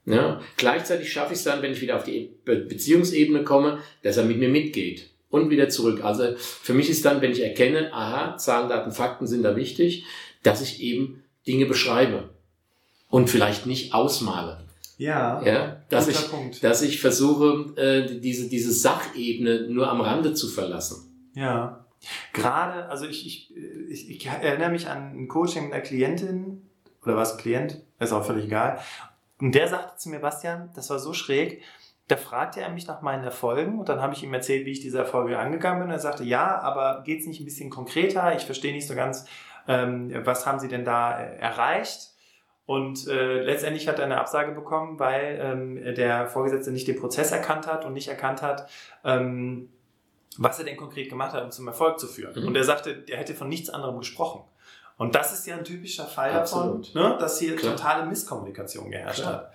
Ja, 0.05 0.41
gleichzeitig 0.57 1.11
schaffe 1.11 1.33
ich 1.33 1.39
es 1.39 1.43
dann, 1.43 1.63
wenn 1.63 1.71
ich 1.71 1.81
wieder 1.81 1.95
auf 1.95 2.03
die 2.03 2.35
Beziehungsebene 2.45 3.43
komme, 3.43 3.79
dass 4.03 4.17
er 4.17 4.25
mit 4.25 4.37
mir 4.37 4.49
mitgeht 4.49 5.10
und 5.31 5.49
wieder 5.49 5.69
zurück. 5.69 6.03
Also 6.03 6.35
für 6.37 6.73
mich 6.73 6.89
ist 6.89 7.05
dann, 7.05 7.21
wenn 7.21 7.31
ich 7.31 7.41
erkenne, 7.41 7.91
aha, 7.93 8.37
Zahlen, 8.37 8.69
Daten, 8.69 8.91
Fakten 8.91 9.25
sind 9.25 9.43
da 9.43 9.55
wichtig, 9.55 10.05
dass 10.43 10.61
ich 10.61 10.81
eben 10.81 11.23
Dinge 11.47 11.65
beschreibe 11.65 12.29
und 13.09 13.29
vielleicht 13.29 13.65
nicht 13.65 13.93
ausmale. 13.93 14.63
Ja, 14.97 15.41
ja 15.43 15.81
dass, 15.89 16.07
ich, 16.07 16.29
Punkt. 16.29 16.63
dass 16.63 16.83
ich 16.83 17.01
versuche, 17.01 17.73
äh, 17.75 18.19
diese, 18.19 18.49
diese 18.49 18.71
Sachebene 18.71 19.67
nur 19.67 19.89
am 19.89 20.01
Rande 20.01 20.35
zu 20.35 20.47
verlassen. 20.47 21.31
Ja, 21.33 21.85
gerade, 22.33 22.87
also 22.89 23.05
ich, 23.05 23.25
ich, 23.25 23.55
ich, 23.89 24.09
ich 24.09 24.25
erinnere 24.27 24.69
mich 24.69 24.87
an 24.87 25.15
ein 25.15 25.27
Coaching 25.27 25.65
mit 25.65 25.73
einer 25.73 25.81
Klientin, 25.81 26.61
oder 27.03 27.15
was 27.15 27.37
Klient, 27.37 27.81
ist 27.99 28.13
auch 28.13 28.25
völlig 28.25 28.45
egal. 28.45 28.79
Und 29.39 29.55
der 29.55 29.67
sagte 29.67 29.97
zu 29.97 30.09
mir, 30.09 30.19
Bastian, 30.19 30.69
das 30.75 30.89
war 30.89 30.99
so 30.99 31.13
schräg, 31.13 31.63
da 32.11 32.17
fragte 32.17 32.59
er 32.59 32.69
mich 32.69 32.87
nach 32.87 33.01
meinen 33.01 33.23
Erfolgen 33.23 33.79
und 33.79 33.87
dann 33.87 34.01
habe 34.01 34.13
ich 34.13 34.21
ihm 34.21 34.33
erzählt, 34.33 34.65
wie 34.65 34.71
ich 34.71 34.81
diese 34.81 34.97
Erfolge 34.97 35.39
angegangen 35.39 35.79
bin. 35.79 35.87
Und 35.87 35.93
er 35.93 35.99
sagte, 35.99 36.25
ja, 36.25 36.59
aber 36.59 37.03
geht 37.05 37.21
es 37.21 37.25
nicht 37.25 37.39
ein 37.39 37.45
bisschen 37.45 37.69
konkreter? 37.69 38.35
Ich 38.35 38.43
verstehe 38.43 38.73
nicht 38.73 38.85
so 38.85 38.95
ganz, 38.95 39.25
ähm, 39.65 40.11
was 40.25 40.45
haben 40.45 40.59
Sie 40.59 40.67
denn 40.67 40.83
da 40.83 41.17
äh, 41.17 41.37
erreicht? 41.37 42.09
Und 42.65 43.07
äh, 43.07 43.41
letztendlich 43.43 43.87
hat 43.87 43.99
er 43.99 44.05
eine 44.05 44.19
Absage 44.19 44.51
bekommen, 44.51 44.99
weil 44.99 45.39
ähm, 45.41 45.95
der 45.95 46.27
Vorgesetzte 46.27 46.71
nicht 46.71 46.87
den 46.87 46.99
Prozess 46.99 47.31
erkannt 47.31 47.65
hat 47.65 47.85
und 47.85 47.93
nicht 47.93 48.09
erkannt 48.09 48.41
hat, 48.41 48.69
ähm, 49.05 49.69
was 50.37 50.59
er 50.59 50.65
denn 50.65 50.75
konkret 50.75 51.09
gemacht 51.09 51.33
hat, 51.33 51.45
um 51.45 51.51
zum 51.51 51.67
Erfolg 51.67 51.97
zu 51.97 52.07
führen. 52.07 52.41
Mhm. 52.41 52.47
Und 52.47 52.57
er 52.57 52.65
sagte, 52.65 53.05
er 53.07 53.19
hätte 53.19 53.35
von 53.35 53.47
nichts 53.47 53.69
anderem 53.69 53.97
gesprochen. 53.97 54.43
Und 55.01 55.15
das 55.15 55.33
ist 55.33 55.47
ja 55.47 55.57
ein 55.57 55.63
typischer 55.63 56.05
Fall 56.05 56.29
Absolut. 56.29 56.89
davon, 56.93 57.11
ne, 57.13 57.17
dass 57.19 57.39
hier 57.39 57.55
Klar. 57.55 57.75
totale 57.75 58.05
Misskommunikation 58.05 58.91
geherrscht 58.91 59.21
Klar. 59.21 59.33
hat. 59.33 59.53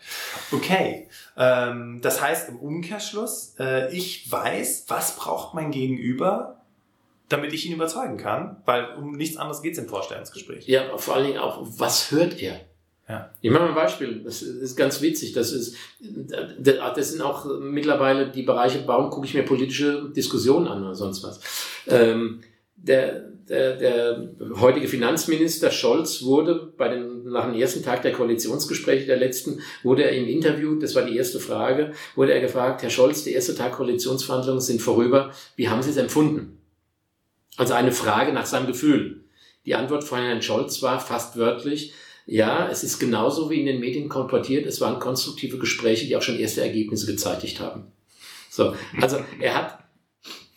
Okay, 0.50 1.09
ähm, 1.37 2.00
das 2.02 2.20
heißt 2.20 2.48
im 2.48 2.56
Umkehrschluss, 2.56 3.54
äh, 3.61 3.94
ich 3.94 4.28
weiß, 4.28 4.87
was 4.88 5.14
braucht 5.14 5.54
mein 5.54 5.70
Gegenüber, 5.70 6.62
damit 7.28 7.52
ich 7.52 7.64
ihn 7.64 7.74
überzeugen 7.74 8.16
kann, 8.16 8.56
weil 8.64 8.96
um 8.96 9.12
nichts 9.12 9.37
anderes 9.37 9.62
geht 9.62 9.74
es 9.74 9.78
im 9.78 9.88
Vorstellungsgespräch. 9.88 10.66
Ja, 10.66 10.98
vor 10.98 11.14
allen 11.14 11.26
Dingen 11.26 11.38
auch, 11.38 11.64
was 11.64 12.11
hört 12.11 12.42
er? 12.42 12.62
Ja. 13.09 13.30
Ich 13.40 13.52
mache 13.52 13.62
mal 13.62 13.68
ein 13.68 13.74
Beispiel, 13.76 14.24
das 14.24 14.42
ist 14.42 14.74
ganz 14.74 15.00
witzig. 15.00 15.32
Das, 15.32 15.52
ist, 15.52 15.76
das 16.00 17.11
sind 17.11 17.22
auch 17.22 17.46
mittlerweile 17.61 18.32
die 18.32 18.42
Bereiche, 18.42 18.82
warum 18.87 19.11
gucke 19.11 19.28
ich 19.28 19.35
mir 19.35 19.44
politische 19.44 20.11
Diskussionen 20.11 20.66
an 20.66 20.82
oder 20.82 20.96
sonst 20.96 21.22
was. 21.22 21.38
Ähm, 21.87 22.40
der, 22.77 23.21
der, 23.49 23.77
der 23.77 24.31
heutige 24.61 24.89
Finanzminister 24.89 25.71
Scholz 25.71 26.23
wurde 26.23 26.73
bei 26.77 26.89
den, 26.89 27.25
nach 27.25 27.47
dem 27.47 27.55
ersten 27.55 27.83
Tag 27.83 28.03
der 28.03 28.12
Koalitionsgespräche 28.12 29.07
der 29.07 29.17
letzten, 29.17 29.61
wurde 29.83 30.05
er 30.05 30.12
im 30.12 30.27
Interview, 30.27 30.79
das 30.79 30.95
war 30.95 31.03
die 31.03 31.17
erste 31.17 31.41
Frage, 31.41 31.93
wurde 32.15 32.33
er 32.33 32.41
gefragt, 32.41 32.83
Herr 32.83 32.91
Scholz, 32.91 33.25
der 33.25 33.35
erste 33.35 33.55
Tag 33.55 33.73
Koalitionsverhandlungen 33.73 34.61
sind 34.61 34.83
vorüber, 34.83 35.33
wie 35.57 35.69
haben 35.69 35.83
Sie 35.83 35.91
es 35.91 35.97
empfunden? 35.97 36.59
Also 37.57 37.75
eine 37.75 37.93
Frage 37.93 38.33
nach 38.33 38.47
seinem 38.47 38.67
Gefühl. 38.67 39.25
Die 39.65 39.75
Antwort 39.75 40.05
von 40.05 40.21
Herrn 40.21 40.43
Scholz 40.43 40.83
war 40.83 41.01
fast 41.01 41.37
wörtlich, 41.37 41.95
ja, 42.27 42.69
es 42.69 42.83
ist 42.83 42.99
genauso 42.99 43.51
wie 43.51 43.61
in 43.61 43.67
den 43.67 43.81
Medien 43.81 44.09
kolportiert, 44.09 44.67
es 44.67 44.81
waren 44.81 44.99
konstruktive 44.99 45.59
Gespräche, 45.59 46.07
die 46.07 46.17
auch 46.17 46.23
schon 46.23 46.39
erste 46.39 46.61
Ergebnisse 46.61 47.07
gezeitigt 47.07 47.61
haben. 47.61 47.93
So, 48.51 48.75
also 49.01 49.19
er 49.41 49.55
hat 49.55 49.79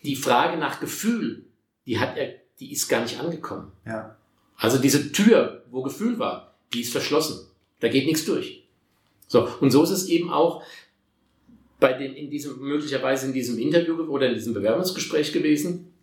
die 0.03 0.15
Frage 0.15 0.57
nach 0.57 0.79
Gefühl, 0.79 1.48
die 1.89 1.99
hat 1.99 2.17
er 2.17 2.35
die 2.59 2.71
ist 2.71 2.87
gar 2.89 3.01
nicht 3.01 3.19
angekommen. 3.19 3.71
Ja. 3.85 4.17
Also 4.57 4.77
diese 4.77 5.11
Tür, 5.11 5.63
wo 5.71 5.81
Gefühl 5.81 6.19
war, 6.19 6.55
die 6.73 6.81
ist 6.81 6.91
verschlossen. 6.91 7.47
Da 7.79 7.87
geht 7.87 8.05
nichts 8.05 8.25
durch. 8.25 8.67
So, 9.27 9.47
und 9.61 9.71
so 9.71 9.83
ist 9.83 9.91
es 9.91 10.07
eben 10.07 10.29
auch 10.29 10.63
bei 11.79 11.93
dem, 11.93 12.13
in 12.13 12.29
diesem, 12.29 12.59
möglicherweise 12.59 13.27
in 13.27 13.33
diesem 13.33 13.57
Interview 13.57 13.95
oder 14.03 14.27
in 14.27 14.33
diesem 14.33 14.53
Bewerbungsgespräch 14.53 15.31
gewesen. 15.31 15.93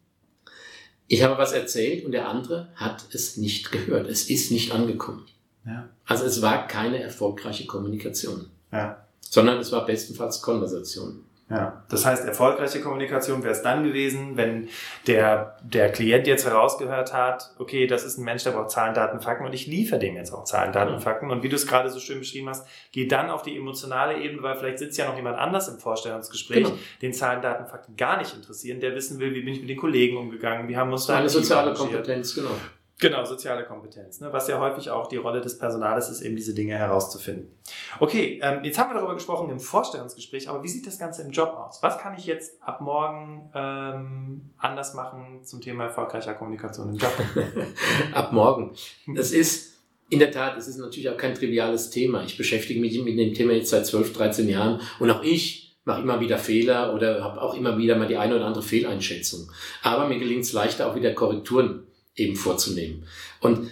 Ich 1.06 1.22
habe 1.22 1.38
was 1.38 1.52
erzählt 1.52 2.04
und 2.04 2.12
der 2.12 2.28
andere 2.28 2.72
hat 2.74 3.04
es 3.12 3.36
nicht 3.36 3.70
gehört. 3.70 4.08
Es 4.08 4.30
ist 4.30 4.50
nicht 4.50 4.72
angekommen. 4.72 5.26
Ja. 5.66 5.90
Also 6.06 6.24
es 6.24 6.40
war 6.40 6.66
keine 6.66 7.00
erfolgreiche 7.00 7.66
Kommunikation. 7.66 8.46
Ja. 8.72 9.06
Sondern 9.20 9.58
es 9.58 9.70
war 9.70 9.84
bestenfalls 9.84 10.40
Konversation. 10.40 11.24
Ja, 11.48 11.84
das 11.88 12.04
heißt, 12.04 12.26
erfolgreiche 12.26 12.80
Kommunikation 12.80 13.44
wäre 13.44 13.52
es 13.52 13.62
dann 13.62 13.84
gewesen, 13.84 14.36
wenn 14.36 14.68
der, 15.06 15.56
der 15.62 15.92
Klient 15.92 16.26
jetzt 16.26 16.44
herausgehört 16.44 17.12
hat, 17.12 17.54
okay, 17.58 17.86
das 17.86 18.04
ist 18.04 18.18
ein 18.18 18.24
Mensch, 18.24 18.42
der 18.42 18.50
braucht 18.50 18.72
Zahlen, 18.72 18.94
Daten, 18.94 19.20
Fakten 19.20 19.46
und 19.46 19.52
ich 19.52 19.68
liefere 19.68 20.00
dem 20.00 20.16
jetzt 20.16 20.32
auch 20.32 20.42
Zahlen, 20.42 20.72
Daten, 20.72 20.98
Fakten. 20.98 21.30
Und 21.30 21.44
wie 21.44 21.48
du 21.48 21.54
es 21.54 21.68
gerade 21.68 21.88
so 21.88 22.00
schön 22.00 22.18
beschrieben 22.18 22.48
hast, 22.48 22.66
geh 22.90 23.06
dann 23.06 23.30
auf 23.30 23.42
die 23.42 23.56
emotionale 23.56 24.20
Ebene, 24.20 24.42
weil 24.42 24.56
vielleicht 24.56 24.80
sitzt 24.80 24.98
ja 24.98 25.06
noch 25.06 25.14
jemand 25.14 25.38
anders 25.38 25.68
im 25.68 25.78
Vorstellungsgespräch, 25.78 26.64
genau. 26.64 26.76
den 27.00 27.12
Zahlen, 27.12 27.40
Daten, 27.42 27.66
Fakten 27.66 27.94
gar 27.94 28.18
nicht 28.18 28.34
interessieren, 28.34 28.80
der 28.80 28.96
wissen 28.96 29.20
will, 29.20 29.32
wie 29.32 29.42
bin 29.42 29.54
ich 29.54 29.60
mit 29.60 29.70
den 29.70 29.78
Kollegen 29.78 30.16
umgegangen, 30.16 30.66
wie 30.68 30.76
haben 30.76 30.88
wir 30.88 30.94
uns 30.94 31.06
da... 31.06 31.18
Eine 31.18 31.28
soziale 31.28 31.74
Kompetenz, 31.74 32.34
genau. 32.34 32.50
Genau, 32.98 33.26
soziale 33.26 33.64
Kompetenz. 33.64 34.20
Ne? 34.20 34.32
Was 34.32 34.48
ja 34.48 34.58
häufig 34.58 34.88
auch 34.88 35.06
die 35.08 35.16
Rolle 35.16 35.42
des 35.42 35.58
Personales 35.58 36.08
ist, 36.08 36.22
eben 36.22 36.34
diese 36.34 36.54
Dinge 36.54 36.78
herauszufinden. 36.78 37.54
Okay, 38.00 38.40
ähm, 38.42 38.64
jetzt 38.64 38.78
haben 38.78 38.90
wir 38.90 38.94
darüber 38.94 39.14
gesprochen 39.14 39.50
im 39.50 39.60
Vorstellungsgespräch, 39.60 40.48
aber 40.48 40.62
wie 40.62 40.68
sieht 40.68 40.86
das 40.86 40.98
Ganze 40.98 41.22
im 41.22 41.30
Job 41.30 41.50
aus? 41.50 41.82
Was 41.82 41.98
kann 41.98 42.16
ich 42.16 42.24
jetzt 42.24 42.62
ab 42.62 42.80
morgen 42.80 43.50
ähm, 43.54 44.50
anders 44.56 44.94
machen 44.94 45.44
zum 45.44 45.60
Thema 45.60 45.84
erfolgreicher 45.84 46.32
Kommunikation 46.32 46.88
im 46.88 46.96
Job? 46.96 47.12
ab 48.14 48.32
morgen. 48.32 48.74
Das 49.14 49.30
ist 49.30 49.74
in 50.08 50.18
der 50.18 50.30
Tat, 50.30 50.56
es 50.56 50.66
ist 50.66 50.78
natürlich 50.78 51.10
auch 51.10 51.18
kein 51.18 51.34
triviales 51.34 51.90
Thema. 51.90 52.22
Ich 52.24 52.38
beschäftige 52.38 52.80
mich 52.80 52.98
mit 53.02 53.18
dem 53.18 53.34
Thema 53.34 53.52
jetzt 53.52 53.70
seit 53.70 53.84
12, 53.84 54.14
13 54.14 54.48
Jahren 54.48 54.80
und 55.00 55.10
auch 55.10 55.22
ich 55.22 55.76
mache 55.84 56.00
immer 56.00 56.20
wieder 56.20 56.38
Fehler 56.38 56.94
oder 56.94 57.22
habe 57.22 57.42
auch 57.42 57.54
immer 57.54 57.76
wieder 57.76 57.96
mal 57.96 58.08
die 58.08 58.16
eine 58.16 58.36
oder 58.36 58.46
andere 58.46 58.62
Fehleinschätzung. 58.62 59.50
Aber 59.82 60.08
mir 60.08 60.18
gelingt 60.18 60.44
es 60.44 60.54
leichter, 60.54 60.90
auch 60.90 60.94
wieder 60.94 61.12
Korrekturen 61.12 61.86
eben 62.16 62.36
vorzunehmen. 62.36 63.04
Und 63.40 63.70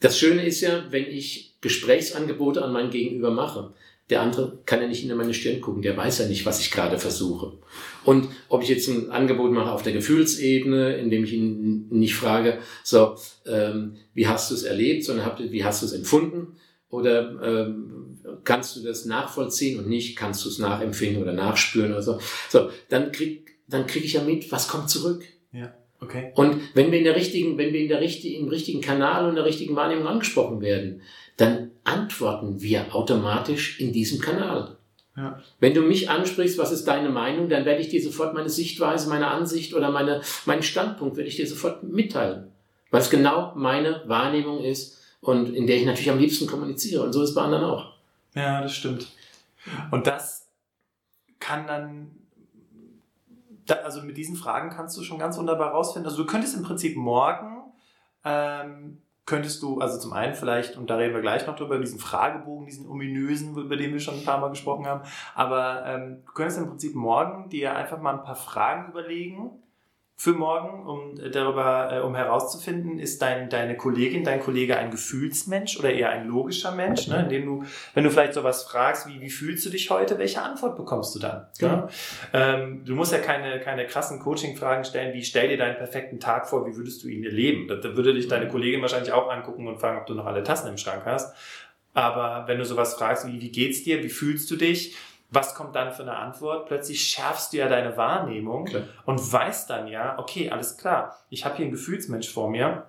das 0.00 0.18
Schöne 0.18 0.44
ist 0.46 0.60
ja, 0.60 0.84
wenn 0.90 1.06
ich 1.06 1.56
Gesprächsangebote 1.60 2.62
an 2.62 2.72
mein 2.72 2.90
Gegenüber 2.90 3.30
mache, 3.30 3.74
der 4.08 4.22
andere 4.22 4.58
kann 4.66 4.80
ja 4.80 4.88
nicht 4.88 5.00
hinter 5.00 5.14
meine 5.14 5.34
Stirn 5.34 5.60
gucken, 5.60 5.82
der 5.82 5.96
weiß 5.96 6.18
ja 6.18 6.26
nicht, 6.26 6.44
was 6.44 6.60
ich 6.60 6.70
gerade 6.70 6.98
versuche. 6.98 7.52
Und 8.04 8.28
ob 8.48 8.62
ich 8.62 8.68
jetzt 8.68 8.88
ein 8.88 9.10
Angebot 9.10 9.52
mache 9.52 9.70
auf 9.70 9.82
der 9.82 9.92
Gefühlsebene, 9.92 10.96
indem 10.96 11.24
ich 11.24 11.32
ihn 11.32 11.86
nicht 11.90 12.16
frage, 12.16 12.58
so, 12.82 13.16
ähm, 13.46 13.96
wie 14.12 14.26
hast 14.26 14.50
du 14.50 14.54
es 14.54 14.64
erlebt, 14.64 15.04
sondern 15.04 15.26
hab, 15.26 15.38
wie 15.38 15.64
hast 15.64 15.82
du 15.82 15.86
es 15.86 15.92
empfunden? 15.92 16.56
Oder 16.88 17.40
ähm, 17.40 18.18
kannst 18.42 18.74
du 18.74 18.82
das 18.82 19.04
nachvollziehen 19.04 19.78
und 19.78 19.88
nicht, 19.88 20.16
kannst 20.16 20.44
du 20.44 20.48
es 20.48 20.58
nachempfinden 20.58 21.22
oder 21.22 21.32
nachspüren 21.32 21.92
oder 21.92 22.02
so. 22.02 22.18
So, 22.48 22.70
dann 22.88 23.12
krieg, 23.12 23.58
dann 23.68 23.86
krieg 23.86 24.04
ich 24.04 24.14
ja 24.14 24.24
mit, 24.24 24.50
was 24.50 24.66
kommt 24.66 24.90
zurück. 24.90 25.24
Ja. 25.52 25.72
Okay. 26.00 26.32
Und 26.34 26.74
wenn 26.74 26.90
wir 26.90 26.98
in 26.98 27.04
der 27.04 27.16
richtigen, 27.16 27.58
wenn 27.58 27.72
wir 27.72 27.80
in 27.80 27.88
der 27.88 28.00
richtigen, 28.00 28.44
im 28.44 28.48
richtigen 28.48 28.80
Kanal 28.80 29.28
und 29.28 29.34
der 29.34 29.44
richtigen 29.44 29.76
Wahrnehmung 29.76 30.06
angesprochen 30.06 30.60
werden, 30.60 31.02
dann 31.36 31.70
antworten 31.84 32.60
wir 32.60 32.94
automatisch 32.94 33.80
in 33.80 33.92
diesem 33.92 34.20
Kanal. 34.20 34.76
Ja. 35.16 35.42
Wenn 35.58 35.74
du 35.74 35.82
mich 35.82 36.08
ansprichst, 36.08 36.56
was 36.56 36.72
ist 36.72 36.84
deine 36.84 37.10
Meinung, 37.10 37.48
dann 37.48 37.64
werde 37.64 37.82
ich 37.82 37.88
dir 37.88 38.02
sofort 38.02 38.32
meine 38.32 38.48
Sichtweise, 38.48 39.08
meine 39.08 39.28
Ansicht 39.28 39.74
oder 39.74 39.90
meine, 39.90 40.22
meinen 40.46 40.62
Standpunkt 40.62 41.16
werde 41.16 41.28
ich 41.28 41.36
dir 41.36 41.46
sofort 41.46 41.82
mitteilen. 41.82 42.52
Weil 42.90 43.02
es 43.02 43.10
genau 43.10 43.52
meine 43.54 44.02
Wahrnehmung 44.06 44.64
ist 44.64 44.98
und 45.20 45.54
in 45.54 45.66
der 45.66 45.76
ich 45.76 45.84
natürlich 45.84 46.10
am 46.10 46.18
liebsten 46.18 46.46
kommuniziere. 46.46 47.02
Und 47.02 47.12
so 47.12 47.22
ist 47.22 47.30
es 47.30 47.34
bei 47.34 47.42
anderen 47.42 47.64
auch. 47.64 47.92
Ja, 48.34 48.62
das 48.62 48.74
stimmt. 48.74 49.08
Und 49.90 50.06
das 50.06 50.48
kann 51.38 51.66
dann 51.66 52.19
da, 53.70 53.76
also 53.76 54.02
mit 54.02 54.16
diesen 54.16 54.36
Fragen 54.36 54.70
kannst 54.70 54.96
du 54.96 55.02
schon 55.02 55.18
ganz 55.18 55.38
wunderbar 55.38 55.70
rausfinden. 55.70 56.10
Also 56.10 56.22
du 56.22 56.30
könntest 56.30 56.56
im 56.56 56.62
Prinzip 56.62 56.96
morgen, 56.96 57.72
ähm, 58.24 59.02
könntest 59.26 59.62
du, 59.62 59.78
also 59.78 59.98
zum 59.98 60.12
einen 60.12 60.34
vielleicht, 60.34 60.76
und 60.76 60.90
da 60.90 60.96
reden 60.96 61.14
wir 61.14 61.20
gleich 61.20 61.46
noch 61.46 61.56
drüber, 61.56 61.78
diesen 61.78 62.00
Fragebogen, 62.00 62.66
diesen 62.66 62.88
ominösen, 62.88 63.56
über 63.56 63.76
den 63.76 63.92
wir 63.92 64.00
schon 64.00 64.14
ein 64.14 64.24
paar 64.24 64.38
Mal 64.38 64.48
gesprochen 64.48 64.86
haben, 64.86 65.02
aber 65.34 65.84
ähm, 65.86 66.22
du 66.26 66.32
könntest 66.32 66.58
im 66.58 66.68
Prinzip 66.68 66.94
morgen 66.94 67.48
dir 67.48 67.76
einfach 67.76 68.00
mal 68.00 68.14
ein 68.14 68.24
paar 68.24 68.36
Fragen 68.36 68.90
überlegen, 68.90 69.62
für 70.20 70.34
morgen, 70.34 70.86
um 70.86 71.14
darüber, 71.32 71.88
äh, 71.90 72.00
um 72.00 72.14
herauszufinden, 72.14 72.98
ist 72.98 73.22
dein, 73.22 73.48
deine 73.48 73.74
Kollegin, 73.74 74.22
dein 74.22 74.40
Kollege 74.40 74.76
ein 74.76 74.90
Gefühlsmensch 74.90 75.78
oder 75.78 75.90
eher 75.94 76.10
ein 76.10 76.28
logischer 76.28 76.72
Mensch, 76.72 77.06
ne? 77.08 77.22
indem 77.22 77.46
du, 77.46 77.64
wenn 77.94 78.04
du 78.04 78.10
vielleicht 78.10 78.34
sowas 78.34 78.64
fragst, 78.64 79.08
wie, 79.08 79.18
wie 79.22 79.30
fühlst 79.30 79.64
du 79.64 79.70
dich 79.70 79.88
heute, 79.88 80.18
welche 80.18 80.42
Antwort 80.42 80.76
bekommst 80.76 81.14
du 81.14 81.20
dann? 81.20 81.46
Ja. 81.58 81.68
Ne? 81.68 81.88
Ähm, 82.34 82.84
du 82.84 82.94
musst 82.96 83.12
ja 83.14 83.18
keine, 83.18 83.60
keine 83.60 83.86
krassen 83.86 84.20
Coaching-Fragen 84.20 84.84
stellen, 84.84 85.14
wie 85.14 85.24
stell 85.24 85.48
dir 85.48 85.56
deinen 85.56 85.78
perfekten 85.78 86.20
Tag 86.20 86.46
vor, 86.46 86.66
wie 86.66 86.76
würdest 86.76 87.02
du 87.02 87.08
ihn 87.08 87.24
erleben? 87.24 87.66
Da, 87.66 87.76
da 87.76 87.96
würde 87.96 88.12
dich 88.12 88.28
deine 88.28 88.46
Kollegin 88.46 88.82
wahrscheinlich 88.82 89.12
auch 89.12 89.30
angucken 89.30 89.68
und 89.68 89.80
fragen, 89.80 90.00
ob 90.00 90.06
du 90.06 90.12
noch 90.12 90.26
alle 90.26 90.42
Tassen 90.42 90.68
im 90.68 90.76
Schrank 90.76 91.06
hast. 91.06 91.34
Aber 91.94 92.46
wenn 92.46 92.58
du 92.58 92.66
sowas 92.66 92.92
fragst, 92.92 93.26
wie, 93.26 93.40
wie 93.40 93.50
geht's 93.50 93.84
dir, 93.84 94.02
wie 94.02 94.10
fühlst 94.10 94.50
du 94.50 94.56
dich, 94.56 94.96
was 95.30 95.54
kommt 95.54 95.76
dann 95.76 95.92
für 95.92 96.02
eine 96.02 96.16
Antwort? 96.16 96.66
Plötzlich 96.66 97.00
schärfst 97.00 97.52
du 97.52 97.58
ja 97.58 97.68
deine 97.68 97.96
Wahrnehmung 97.96 98.64
klar. 98.66 98.82
und 99.06 99.32
weißt 99.32 99.70
dann 99.70 99.86
ja, 99.86 100.18
okay, 100.18 100.50
alles 100.50 100.76
klar, 100.76 101.16
ich 101.30 101.44
habe 101.44 101.56
hier 101.56 101.66
einen 101.66 101.72
Gefühlsmensch 101.72 102.32
vor 102.32 102.50
mir, 102.50 102.86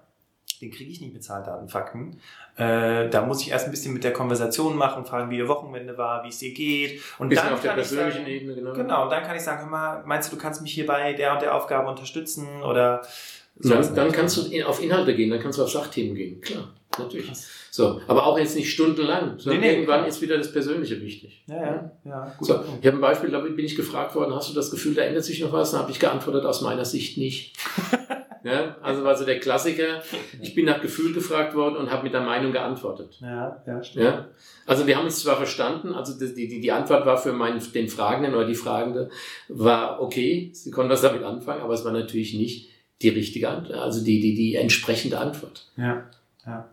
den 0.61 0.71
kriege 0.71 0.91
ich 0.91 1.01
nicht 1.01 1.13
mit 1.13 1.23
Zahlen, 1.23 1.69
Fakten. 1.69 2.19
Äh, 2.55 3.09
da 3.09 3.25
muss 3.25 3.41
ich 3.41 3.49
erst 3.49 3.65
ein 3.65 3.71
bisschen 3.71 3.93
mit 3.93 4.03
der 4.03 4.13
Konversation 4.13 4.75
machen, 4.75 5.05
fragen, 5.05 5.31
wie 5.31 5.37
ihr 5.37 5.47
Wochenende 5.47 5.97
war, 5.97 6.23
wie 6.23 6.29
es 6.29 6.37
dir 6.37 6.53
geht. 6.53 7.01
Und 7.17 7.29
bisschen 7.29 7.45
dann 7.45 7.53
auf 7.53 7.61
der 7.61 7.71
persönlichen 7.71 8.19
sagen, 8.19 8.27
Ebene, 8.27 8.55
genau. 8.55 8.73
Genau, 8.73 9.03
und 9.03 9.09
dann 9.09 9.23
kann 9.23 9.35
ich 9.35 9.41
sagen, 9.41 9.61
hör 9.61 9.69
mal, 9.69 10.03
meinst 10.05 10.31
du, 10.31 10.35
du 10.35 10.41
kannst 10.41 10.61
mich 10.61 10.73
hier 10.73 10.85
bei 10.85 11.13
der 11.13 11.33
und 11.33 11.41
der 11.41 11.55
Aufgabe 11.55 11.89
unterstützen 11.89 12.61
oder 12.63 13.01
so 13.59 13.73
dann, 13.73 13.95
dann 13.95 14.11
kannst 14.11 14.37
du 14.37 14.63
auf 14.65 14.81
Inhalte 14.81 15.15
gehen, 15.15 15.29
dann 15.29 15.39
kannst 15.39 15.59
du 15.59 15.63
auf 15.63 15.71
Sachthemen 15.71 16.15
gehen, 16.15 16.41
klar, 16.41 16.69
natürlich. 16.99 17.27
Krass. 17.27 17.49
So, 17.71 18.01
aber 18.07 18.25
auch 18.25 18.37
jetzt 18.37 18.55
nicht 18.55 18.71
stundenlang, 18.71 19.39
sondern 19.39 19.61
nee, 19.61 19.67
nee, 19.67 19.73
irgendwann 19.75 20.05
ist 20.05 20.21
wieder 20.21 20.37
das 20.37 20.51
Persönliche 20.51 20.99
wichtig. 21.01 21.43
Ja, 21.47 21.55
ja, 21.55 21.91
ja. 22.03 22.35
Gut. 22.37 22.47
So, 22.47 22.53
ich 22.81 22.87
habe 22.87 22.97
ein 22.97 23.01
Beispiel, 23.01 23.29
da 23.29 23.39
bin 23.39 23.57
ich 23.57 23.75
gefragt 23.75 24.13
worden, 24.13 24.35
hast 24.35 24.49
du 24.49 24.53
das 24.53 24.71
Gefühl, 24.71 24.93
da 24.93 25.03
ändert 25.03 25.23
sich 25.23 25.39
noch 25.39 25.53
was? 25.53 25.71
Dann 25.71 25.81
habe 25.81 25.91
ich 25.91 25.99
geantwortet, 25.99 26.43
aus 26.45 26.61
meiner 26.61 26.83
Sicht 26.83 27.17
nicht. 27.17 27.55
ja, 28.43 28.75
also 28.81 29.03
war 29.03 29.15
so 29.15 29.25
der 29.25 29.39
Klassiker. 29.39 30.01
Ich 30.41 30.53
bin 30.53 30.65
nach 30.65 30.81
Gefühl 30.81 31.13
gefragt 31.13 31.55
worden 31.55 31.77
und 31.77 31.91
habe 31.91 32.03
mit 32.03 32.13
der 32.13 32.21
Meinung 32.21 32.51
geantwortet. 32.51 33.17
Ja, 33.21 33.63
ja, 33.65 33.83
stimmt. 33.83 34.05
Ja? 34.05 34.27
Also 34.65 34.85
wir 34.85 34.97
haben 34.97 35.05
uns 35.05 35.21
zwar 35.21 35.37
verstanden, 35.37 35.93
also 35.93 36.19
die, 36.19 36.49
die, 36.49 36.59
die 36.59 36.71
Antwort 36.71 37.05
war 37.05 37.17
für 37.17 37.31
meinen, 37.31 37.61
den 37.73 37.87
Fragenden 37.87 38.35
oder 38.35 38.45
die 38.45 38.55
Fragende, 38.55 39.09
war 39.47 40.01
okay, 40.01 40.51
sie 40.53 40.71
konnten 40.71 40.91
was 40.91 41.01
damit 41.01 41.23
anfangen, 41.23 41.61
aber 41.61 41.73
es 41.73 41.85
war 41.85 41.93
natürlich 41.93 42.33
nicht 42.33 42.69
die 43.01 43.09
richtige 43.09 43.49
Antwort, 43.49 43.79
also 43.79 44.03
die, 44.03 44.19
die, 44.19 44.35
die 44.35 44.55
entsprechende 44.55 45.19
Antwort. 45.19 45.71
Ja, 45.77 46.09
ja. 46.45 46.69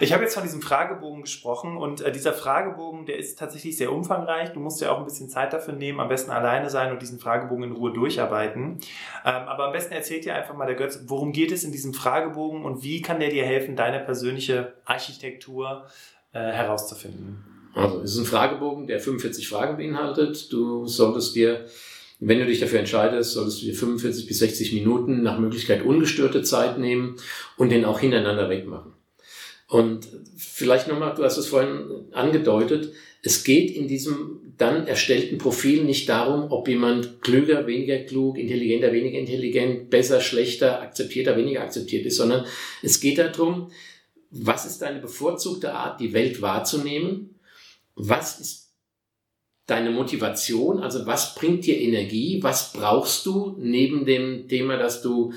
Ich 0.00 0.12
habe 0.12 0.22
jetzt 0.22 0.34
von 0.34 0.42
diesem 0.42 0.62
Fragebogen 0.62 1.22
gesprochen 1.22 1.76
und 1.76 2.00
äh, 2.00 2.12
dieser 2.12 2.32
Fragebogen, 2.32 3.06
der 3.06 3.18
ist 3.18 3.38
tatsächlich 3.38 3.76
sehr 3.76 3.92
umfangreich. 3.92 4.52
Du 4.52 4.60
musst 4.60 4.80
ja 4.80 4.90
auch 4.90 4.98
ein 4.98 5.04
bisschen 5.04 5.28
Zeit 5.28 5.52
dafür 5.52 5.74
nehmen, 5.74 6.00
am 6.00 6.08
besten 6.08 6.30
alleine 6.30 6.70
sein 6.70 6.92
und 6.92 7.02
diesen 7.02 7.18
Fragebogen 7.18 7.64
in 7.64 7.72
Ruhe 7.72 7.92
durcharbeiten. 7.92 8.78
Ähm, 9.24 9.34
aber 9.46 9.66
am 9.66 9.72
besten 9.72 9.92
erzählt 9.94 10.24
dir 10.24 10.34
einfach 10.34 10.54
mal 10.54 10.66
der 10.66 10.76
Götz, 10.76 11.04
worum 11.06 11.32
geht 11.32 11.52
es 11.52 11.64
in 11.64 11.72
diesem 11.72 11.94
Fragebogen 11.94 12.64
und 12.64 12.82
wie 12.82 13.02
kann 13.02 13.20
der 13.20 13.30
dir 13.30 13.44
helfen, 13.44 13.76
deine 13.76 14.00
persönliche 14.00 14.74
Architektur 14.84 15.86
äh, 16.32 16.38
herauszufinden? 16.38 17.44
Also, 17.74 18.02
es 18.02 18.12
ist 18.12 18.18
ein 18.18 18.24
Fragebogen, 18.26 18.86
der 18.86 19.00
45 19.00 19.48
Fragen 19.48 19.76
beinhaltet. 19.76 20.52
Du 20.52 20.86
solltest 20.86 21.34
dir 21.34 21.66
wenn 22.20 22.38
du 22.38 22.46
dich 22.46 22.60
dafür 22.60 22.78
entscheidest, 22.78 23.32
solltest 23.32 23.60
du 23.60 23.66
dir 23.66 23.74
45 23.74 24.26
bis 24.26 24.38
60 24.38 24.72
Minuten 24.72 25.22
nach 25.22 25.38
Möglichkeit 25.38 25.84
ungestörte 25.84 26.42
Zeit 26.42 26.78
nehmen 26.78 27.16
und 27.58 27.70
den 27.70 27.84
auch 27.84 28.00
hintereinander 28.00 28.48
wegmachen. 28.48 28.93
Und 29.66 30.06
vielleicht 30.36 30.88
nochmal, 30.88 31.14
du 31.14 31.24
hast 31.24 31.38
es 31.38 31.46
vorhin 31.46 32.12
angedeutet, 32.12 32.92
es 33.22 33.44
geht 33.44 33.70
in 33.70 33.88
diesem 33.88 34.40
dann 34.58 34.86
erstellten 34.86 35.38
Profil 35.38 35.84
nicht 35.84 36.08
darum, 36.08 36.52
ob 36.52 36.68
jemand 36.68 37.22
klüger, 37.22 37.66
weniger 37.66 37.98
klug, 37.98 38.38
intelligenter, 38.38 38.92
weniger 38.92 39.18
intelligent, 39.18 39.90
besser, 39.90 40.20
schlechter, 40.20 40.80
akzeptierter, 40.80 41.36
weniger 41.36 41.62
akzeptiert 41.62 42.06
ist, 42.06 42.16
sondern 42.16 42.44
es 42.82 43.00
geht 43.00 43.18
darum, 43.18 43.70
was 44.30 44.66
ist 44.66 44.82
deine 44.82 45.00
bevorzugte 45.00 45.72
Art, 45.72 46.00
die 46.00 46.12
Welt 46.12 46.42
wahrzunehmen? 46.42 47.40
Was 47.94 48.40
ist 48.40 48.72
deine 49.66 49.90
Motivation? 49.90 50.80
Also 50.80 51.06
was 51.06 51.34
bringt 51.34 51.64
dir 51.64 51.80
Energie? 51.80 52.42
Was 52.42 52.72
brauchst 52.72 53.24
du 53.26 53.56
neben 53.58 54.04
dem 54.04 54.48
Thema, 54.48 54.76
dass 54.76 55.02
du 55.02 55.32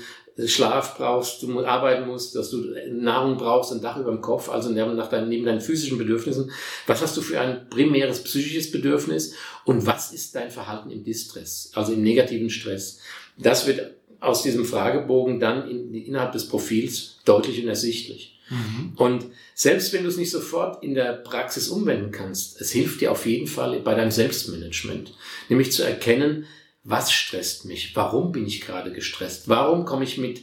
Schlaf 0.46 0.96
brauchst, 0.96 1.42
du 1.42 1.64
arbeiten 1.64 2.06
musst, 2.06 2.36
dass 2.36 2.50
du 2.50 2.64
Nahrung 2.92 3.36
brauchst, 3.36 3.72
ein 3.72 3.80
Dach 3.80 3.96
über 3.96 4.12
dem 4.12 4.20
Kopf, 4.20 4.48
also 4.48 4.70
nach 4.70 5.08
deinen, 5.08 5.28
neben 5.28 5.44
deinen 5.44 5.60
physischen 5.60 5.98
Bedürfnissen. 5.98 6.52
Was 6.86 7.02
hast 7.02 7.16
du 7.16 7.22
für 7.22 7.40
ein 7.40 7.68
primäres 7.68 8.22
psychisches 8.22 8.70
Bedürfnis 8.70 9.34
und 9.64 9.86
was 9.86 10.12
ist 10.12 10.34
dein 10.34 10.50
Verhalten 10.50 10.90
im 10.90 11.02
Distress, 11.02 11.72
also 11.74 11.92
im 11.92 12.02
negativen 12.02 12.50
Stress? 12.50 13.00
Das 13.36 13.66
wird 13.66 13.96
aus 14.20 14.42
diesem 14.42 14.64
Fragebogen 14.64 15.40
dann 15.40 15.68
in, 15.68 15.94
innerhalb 15.94 16.32
des 16.32 16.48
Profils 16.48 17.18
deutlich 17.24 17.62
und 17.62 17.68
ersichtlich. 17.68 18.38
Mhm. 18.50 18.92
Und 18.96 19.26
selbst 19.54 19.92
wenn 19.92 20.04
du 20.04 20.08
es 20.08 20.16
nicht 20.16 20.30
sofort 20.30 20.82
in 20.82 20.94
der 20.94 21.12
Praxis 21.12 21.68
umwenden 21.68 22.10
kannst, 22.10 22.60
es 22.60 22.70
hilft 22.70 23.00
dir 23.00 23.12
auf 23.12 23.26
jeden 23.26 23.46
Fall 23.46 23.78
bei 23.80 23.94
deinem 23.94 24.10
Selbstmanagement. 24.10 25.14
Nämlich 25.48 25.72
zu 25.72 25.82
erkennen, 25.82 26.46
was 26.88 27.12
stresst 27.12 27.66
mich? 27.66 27.94
Warum 27.94 28.32
bin 28.32 28.46
ich 28.46 28.62
gerade 28.62 28.92
gestresst? 28.92 29.48
Warum 29.48 29.84
komme 29.84 30.04
ich 30.04 30.16
mit 30.16 30.42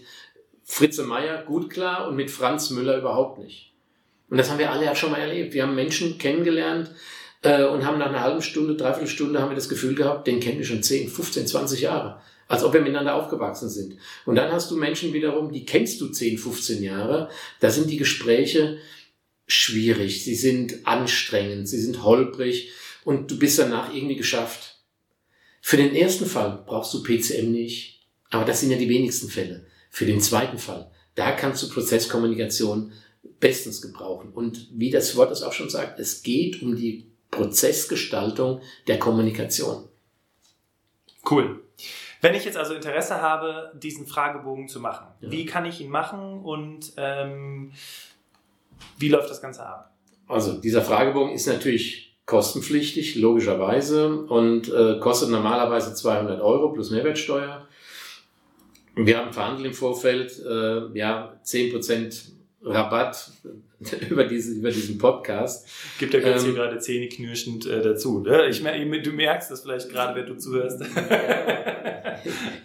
Fritze 0.63 1.03
Meier 1.03 1.43
gut 1.43 1.71
klar 1.71 2.07
und 2.07 2.15
mit 2.15 2.29
Franz 2.29 2.69
Müller 2.69 2.99
überhaupt 2.99 3.39
nicht? 3.39 3.73
Und 4.29 4.37
das 4.37 4.49
haben 4.49 4.59
wir 4.59 4.71
alle 4.71 4.85
ja 4.85 4.95
schon 4.95 5.11
mal 5.11 5.19
erlebt. 5.19 5.55
Wir 5.55 5.63
haben 5.63 5.73
Menschen 5.73 6.19
kennengelernt 6.19 6.91
äh, 7.41 7.63
und 7.63 7.83
haben 7.83 7.97
nach 7.97 8.09
einer 8.09 8.21
halben 8.21 8.43
Stunde, 8.43 8.75
dreiviertel 8.75 9.07
Stunde 9.07 9.41
haben 9.41 9.49
wir 9.49 9.55
das 9.55 9.69
Gefühl 9.69 9.95
gehabt, 9.95 10.27
den 10.27 10.39
kennen 10.39 10.59
wir 10.59 10.65
schon 10.65 10.83
10, 10.83 11.09
15, 11.09 11.47
20 11.47 11.81
Jahre. 11.81 12.21
Als 12.47 12.63
ob 12.63 12.73
wir 12.73 12.81
miteinander 12.81 13.15
aufgewachsen 13.15 13.69
sind. 13.69 13.97
Und 14.27 14.35
dann 14.35 14.51
hast 14.51 14.69
du 14.69 14.77
Menschen 14.77 15.13
wiederum, 15.13 15.51
die 15.51 15.65
kennst 15.65 15.99
du 15.99 16.09
10, 16.09 16.37
15 16.37 16.83
Jahre. 16.83 17.29
Da 17.59 17.71
sind 17.71 17.89
die 17.89 17.97
Gespräche 17.97 18.77
schwierig, 19.47 20.23
sie 20.23 20.35
sind 20.35 20.85
anstrengend, 20.85 21.67
sie 21.67 21.81
sind 21.81 22.03
holprig 22.03 22.71
und 23.03 23.31
du 23.31 23.39
bist 23.39 23.57
danach 23.57 23.95
irgendwie 23.95 24.15
geschafft. 24.15 24.74
Für 25.67 25.77
den 25.77 25.95
ersten 25.95 26.27
Fall 26.27 26.61
brauchst 26.63 26.93
du 26.93 27.01
PCM 27.01 27.51
nicht, 27.51 28.07
aber 28.29 28.45
das 28.45 28.59
sind 28.59 28.69
ja 28.69 28.77
die 28.77 28.87
wenigsten 28.87 29.29
Fälle. 29.29 29.65
Für 29.89 30.05
den 30.05 30.21
zweiten 30.21 30.59
Fall, 30.59 30.91
da 31.15 31.31
kannst 31.31 31.63
du 31.63 31.69
Prozesskommunikation 31.69 32.93
bestens 33.39 33.81
gebrauchen. 33.81 34.31
Und 34.31 34.67
wie 34.73 34.91
das 34.91 35.15
Wort 35.15 35.31
es 35.31 35.41
auch 35.41 35.53
schon 35.53 35.71
sagt, 35.71 35.99
es 35.99 36.21
geht 36.21 36.61
um 36.61 36.75
die 36.75 37.09
Prozessgestaltung 37.31 38.61
der 38.85 38.99
Kommunikation. 38.99 39.89
Cool. 41.27 41.63
Wenn 42.21 42.35
ich 42.35 42.45
jetzt 42.45 42.57
also 42.57 42.75
Interesse 42.75 43.19
habe, 43.19 43.71
diesen 43.73 44.05
Fragebogen 44.05 44.67
zu 44.67 44.79
machen, 44.79 45.07
ja. 45.19 45.31
wie 45.31 45.47
kann 45.47 45.65
ich 45.65 45.81
ihn 45.81 45.89
machen 45.89 46.43
und 46.43 46.93
ähm, 46.97 47.73
wie 48.99 49.09
läuft 49.09 49.31
das 49.31 49.41
Ganze 49.41 49.65
ab? 49.65 49.95
Also 50.27 50.61
dieser 50.61 50.83
Fragebogen 50.83 51.33
ist 51.33 51.47
natürlich 51.47 52.04
kostenpflichtig, 52.25 53.15
logischerweise, 53.15 54.23
und 54.23 54.71
äh, 54.71 54.99
kostet 54.99 55.29
normalerweise 55.29 55.93
200 55.93 56.41
Euro 56.41 56.69
plus 56.69 56.91
Mehrwertsteuer. 56.91 57.67
Wir 58.95 59.17
haben 59.17 59.33
verhandelt 59.33 59.67
im 59.67 59.73
Vorfeld, 59.73 60.39
äh, 60.43 60.97
ja, 60.97 61.39
10% 61.45 62.31
Rabatt 62.63 63.31
über, 64.09 64.23
diese, 64.23 64.53
über 64.53 64.71
diesen 64.71 64.97
Podcast. 64.97 65.67
Gibt 65.99 66.13
ja 66.13 66.19
ganz 66.19 66.41
ähm, 66.41 66.49
hier 66.49 66.55
gerade 66.55 66.79
zähneknirschend 66.79 67.67
äh, 67.67 67.81
dazu. 67.81 68.19
Ne? 68.21 68.47
Ich, 68.49 68.63
du 68.63 69.11
merkst 69.11 69.51
das 69.51 69.61
vielleicht 69.61 69.89
gerade, 69.89 70.19
wenn 70.19 70.25
du 70.25 70.37
zuhörst. 70.37 70.81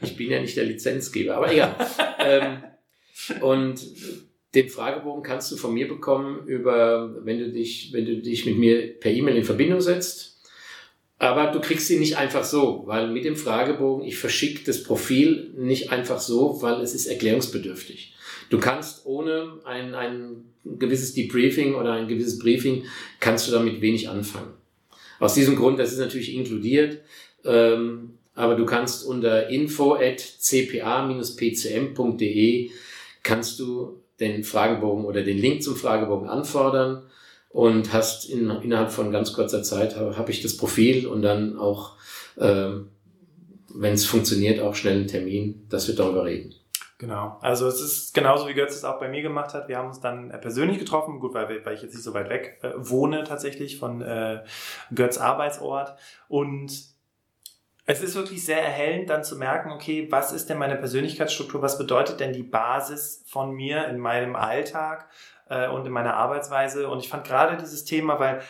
ich 0.02 0.16
bin 0.16 0.30
ja 0.30 0.40
nicht 0.40 0.56
der 0.56 0.64
Lizenzgeber, 0.64 1.36
aber 1.36 1.52
egal. 1.52 1.74
ähm, 2.24 2.62
und 3.42 3.80
den 4.54 4.68
Fragebogen 4.68 5.22
kannst 5.22 5.52
du 5.52 5.56
von 5.56 5.72
mir 5.72 5.86
bekommen 5.86 6.46
über, 6.46 7.14
wenn 7.24 7.38
du 7.38 7.50
dich, 7.50 7.92
wenn 7.92 8.04
du 8.04 8.16
dich 8.16 8.46
mit 8.46 8.58
mir 8.58 8.98
per 8.98 9.12
E-Mail 9.12 9.36
in 9.36 9.44
Verbindung 9.44 9.80
setzt. 9.80 10.38
Aber 11.18 11.52
du 11.52 11.60
kriegst 11.60 11.90
ihn 11.90 12.00
nicht 12.00 12.16
einfach 12.16 12.44
so, 12.44 12.84
weil 12.86 13.08
mit 13.08 13.26
dem 13.26 13.36
Fragebogen, 13.36 14.06
ich 14.06 14.16
verschicke 14.16 14.64
das 14.64 14.82
Profil 14.82 15.52
nicht 15.56 15.92
einfach 15.92 16.18
so, 16.18 16.62
weil 16.62 16.80
es 16.80 16.94
ist 16.94 17.06
erklärungsbedürftig. 17.06 18.14
Du 18.48 18.58
kannst 18.58 19.04
ohne 19.04 19.60
ein, 19.64 19.94
ein 19.94 20.46
gewisses 20.64 21.12
Debriefing 21.12 21.74
oder 21.74 21.92
ein 21.92 22.08
gewisses 22.08 22.38
Briefing, 22.38 22.84
kannst 23.20 23.46
du 23.46 23.52
damit 23.52 23.82
wenig 23.82 24.08
anfangen. 24.08 24.54
Aus 25.18 25.34
diesem 25.34 25.56
Grund, 25.56 25.78
das 25.78 25.92
ist 25.92 25.98
natürlich 25.98 26.34
inkludiert, 26.34 27.02
ähm, 27.44 28.14
aber 28.34 28.54
du 28.56 28.64
kannst 28.64 29.04
unter 29.04 29.50
info 29.50 29.94
at 29.94 30.20
cpa-pcm.de 30.20 31.30
kannst 33.22 33.60
du 33.60 33.99
den 34.20 34.44
Fragebogen 34.44 35.04
oder 35.04 35.22
den 35.22 35.38
Link 35.38 35.62
zum 35.62 35.76
Fragebogen 35.76 36.28
anfordern 36.28 37.02
und 37.48 37.92
hast 37.92 38.28
in, 38.30 38.50
innerhalb 38.50 38.92
von 38.92 39.10
ganz 39.10 39.32
kurzer 39.32 39.62
Zeit 39.62 39.96
habe 39.96 40.16
hab 40.16 40.28
ich 40.28 40.42
das 40.42 40.56
Profil 40.56 41.06
und 41.06 41.22
dann 41.22 41.58
auch, 41.58 41.96
ähm, 42.38 42.88
wenn 43.74 43.94
es 43.94 44.06
funktioniert, 44.06 44.60
auch 44.60 44.74
schnell 44.74 44.98
einen 44.98 45.08
Termin, 45.08 45.66
dass 45.68 45.88
wir 45.88 45.96
darüber 45.96 46.24
reden. 46.24 46.54
Genau. 47.00 47.38
Also 47.40 47.66
es 47.66 47.80
ist 47.80 48.12
genauso 48.12 48.46
wie 48.46 48.52
Götz 48.52 48.74
es 48.74 48.84
auch 48.84 49.00
bei 49.00 49.08
mir 49.08 49.22
gemacht 49.22 49.54
hat. 49.54 49.68
Wir 49.68 49.78
haben 49.78 49.88
uns 49.88 50.00
dann 50.00 50.30
äh, 50.30 50.36
persönlich 50.36 50.78
getroffen, 50.78 51.18
gut, 51.18 51.32
weil, 51.32 51.64
weil 51.64 51.74
ich 51.74 51.80
jetzt 51.80 51.94
nicht 51.94 52.04
so 52.04 52.12
weit 52.12 52.28
weg 52.28 52.58
äh, 52.60 52.72
wohne 52.76 53.24
tatsächlich 53.24 53.78
von 53.78 54.02
äh, 54.02 54.44
Götz 54.94 55.16
Arbeitsort. 55.16 55.94
Und 56.28 56.70
es 57.90 58.00
ist 58.00 58.14
wirklich 58.14 58.44
sehr 58.44 58.62
erhellend, 58.62 59.10
dann 59.10 59.24
zu 59.24 59.36
merken, 59.36 59.72
okay, 59.72 60.06
was 60.10 60.30
ist 60.30 60.48
denn 60.48 60.58
meine 60.58 60.76
Persönlichkeitsstruktur? 60.76 61.60
Was 61.60 61.76
bedeutet 61.76 62.20
denn 62.20 62.32
die 62.32 62.44
Basis 62.44 63.24
von 63.26 63.52
mir 63.52 63.88
in 63.88 63.98
meinem 63.98 64.36
Alltag 64.36 65.08
äh, 65.48 65.68
und 65.68 65.86
in 65.86 65.92
meiner 65.92 66.14
Arbeitsweise? 66.14 66.88
Und 66.88 67.00
ich 67.00 67.08
fand 67.08 67.26
gerade 67.26 67.56
dieses 67.56 67.84
Thema, 67.84 68.20
weil 68.20 68.42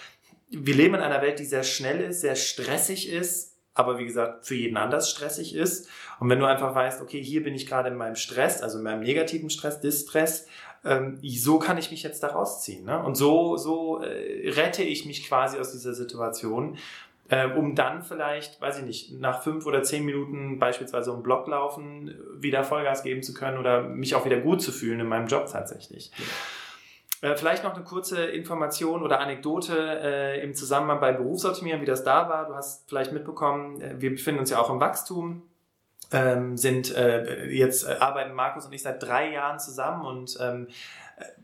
wir 0.50 0.74
leben 0.74 0.94
in 0.96 1.00
einer 1.00 1.22
Welt, 1.22 1.38
die 1.38 1.46
sehr 1.46 1.62
schnell 1.62 2.02
ist, 2.02 2.20
sehr 2.20 2.36
stressig 2.36 3.10
ist, 3.10 3.56
aber 3.72 3.98
wie 3.98 4.04
gesagt, 4.04 4.44
für 4.46 4.56
jeden 4.56 4.76
anders 4.76 5.08
stressig 5.08 5.54
ist. 5.54 5.88
Und 6.18 6.28
wenn 6.28 6.38
du 6.38 6.44
einfach 6.44 6.74
weißt, 6.74 7.00
okay, 7.00 7.22
hier 7.22 7.42
bin 7.42 7.54
ich 7.54 7.66
gerade 7.66 7.88
in 7.88 7.96
meinem 7.96 8.16
Stress, 8.16 8.60
also 8.60 8.76
in 8.76 8.84
meinem 8.84 9.00
negativen 9.00 9.48
Stress, 9.48 9.80
Distress, 9.80 10.48
ähm, 10.84 11.18
so 11.22 11.58
kann 11.58 11.78
ich 11.78 11.90
mich 11.90 12.02
jetzt 12.02 12.22
da 12.22 12.28
rausziehen. 12.28 12.84
Ne? 12.84 13.02
Und 13.02 13.14
so, 13.14 13.56
so 13.56 14.02
äh, 14.02 14.50
rette 14.50 14.82
ich 14.82 15.06
mich 15.06 15.26
quasi 15.26 15.58
aus 15.58 15.72
dieser 15.72 15.94
Situation, 15.94 16.76
äh, 17.30 17.46
um 17.46 17.74
dann 17.74 18.02
vielleicht, 18.02 18.60
weiß 18.60 18.78
ich 18.78 18.84
nicht, 18.84 19.20
nach 19.20 19.42
fünf 19.42 19.64
oder 19.64 19.82
zehn 19.82 20.04
Minuten 20.04 20.58
beispielsweise 20.58 21.12
um 21.12 21.22
Block 21.22 21.46
laufen, 21.46 22.14
wieder 22.36 22.64
Vollgas 22.64 23.02
geben 23.02 23.22
zu 23.22 23.32
können 23.32 23.56
oder 23.56 23.82
mich 23.82 24.14
auch 24.14 24.24
wieder 24.24 24.38
gut 24.38 24.60
zu 24.60 24.72
fühlen 24.72 25.00
in 25.00 25.06
meinem 25.06 25.28
Job 25.28 25.46
tatsächlich. 25.50 26.10
Äh, 27.22 27.36
vielleicht 27.36 27.62
noch 27.62 27.74
eine 27.74 27.84
kurze 27.84 28.24
Information 28.24 29.02
oder 29.02 29.20
Anekdote 29.20 30.00
äh, 30.02 30.42
im 30.42 30.54
Zusammenhang 30.54 31.00
bei 31.00 31.12
Berufsoptimieren, 31.12 31.80
wie 31.80 31.86
das 31.86 32.02
da 32.02 32.28
war. 32.28 32.46
Du 32.46 32.54
hast 32.54 32.88
vielleicht 32.88 33.12
mitbekommen, 33.12 33.80
äh, 33.80 34.00
wir 34.00 34.10
befinden 34.10 34.40
uns 34.40 34.50
ja 34.50 34.58
auch 34.58 34.70
im 34.70 34.80
Wachstum. 34.80 35.42
Ähm, 36.12 36.56
sind 36.56 36.94
äh, 36.94 37.46
jetzt 37.46 37.86
äh, 37.86 37.96
arbeiten 38.00 38.34
Markus 38.34 38.66
und 38.66 38.72
ich 38.72 38.82
seit 38.82 39.02
drei 39.02 39.30
Jahren 39.30 39.60
zusammen 39.60 40.04
und 40.04 40.36
ähm, 40.40 40.66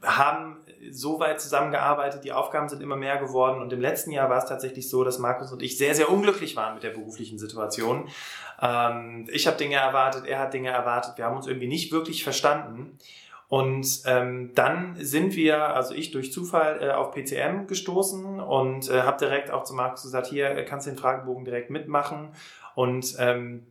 haben 0.03 0.57
so 0.91 1.21
weit 1.21 1.41
zusammengearbeitet, 1.41 2.25
die 2.25 2.33
Aufgaben 2.33 2.69
sind 2.69 2.83
immer 2.83 2.97
mehr 2.97 3.19
geworden 3.19 3.61
und 3.61 3.73
im 3.73 3.81
letzten 3.81 4.11
Jahr 4.11 4.31
war 4.31 4.39
es 4.39 4.47
tatsächlich 4.47 4.89
so, 4.89 5.05
dass 5.05 5.19
Markus 5.19 5.53
und 5.53 5.63
ich 5.63 5.79
sehr, 5.79 5.95
sehr 5.95 6.11
unglücklich 6.11 6.57
waren 6.57 6.75
mit 6.75 6.83
der 6.83 6.91
beruflichen 6.91 7.39
Situation. 7.39 8.09
Ähm, 8.61 9.29
ich 9.31 9.47
habe 9.47 9.57
Dinge 9.57 9.77
erwartet, 9.77 10.27
er 10.27 10.39
hat 10.39 10.55
Dinge 10.55 10.71
erwartet, 10.71 11.17
wir 11.17 11.27
haben 11.27 11.37
uns 11.37 11.47
irgendwie 11.47 11.69
nicht 11.69 11.93
wirklich 11.93 12.25
verstanden 12.25 12.99
und 13.49 14.03
ähm, 14.07 14.53
dann 14.55 14.97
sind 14.99 15.37
wir, 15.37 15.75
also 15.75 15.95
ich 15.95 16.11
durch 16.11 16.33
Zufall 16.33 16.83
äh, 16.83 16.91
auf 16.91 17.13
PCM 17.13 17.67
gestoßen 17.69 18.41
und 18.41 18.91
äh, 18.91 19.03
habe 19.03 19.19
direkt 19.19 19.53
auch 19.53 19.63
zu 19.63 19.75
Markus 19.75 20.03
gesagt, 20.03 20.27
hier 20.27 20.51
äh, 20.51 20.65
kannst 20.65 20.87
du 20.87 20.91
den 20.91 20.99
Fragebogen 20.99 21.45
direkt 21.45 21.71
mitmachen. 21.71 22.31
Und 22.75 23.15
ähm, 23.21 23.67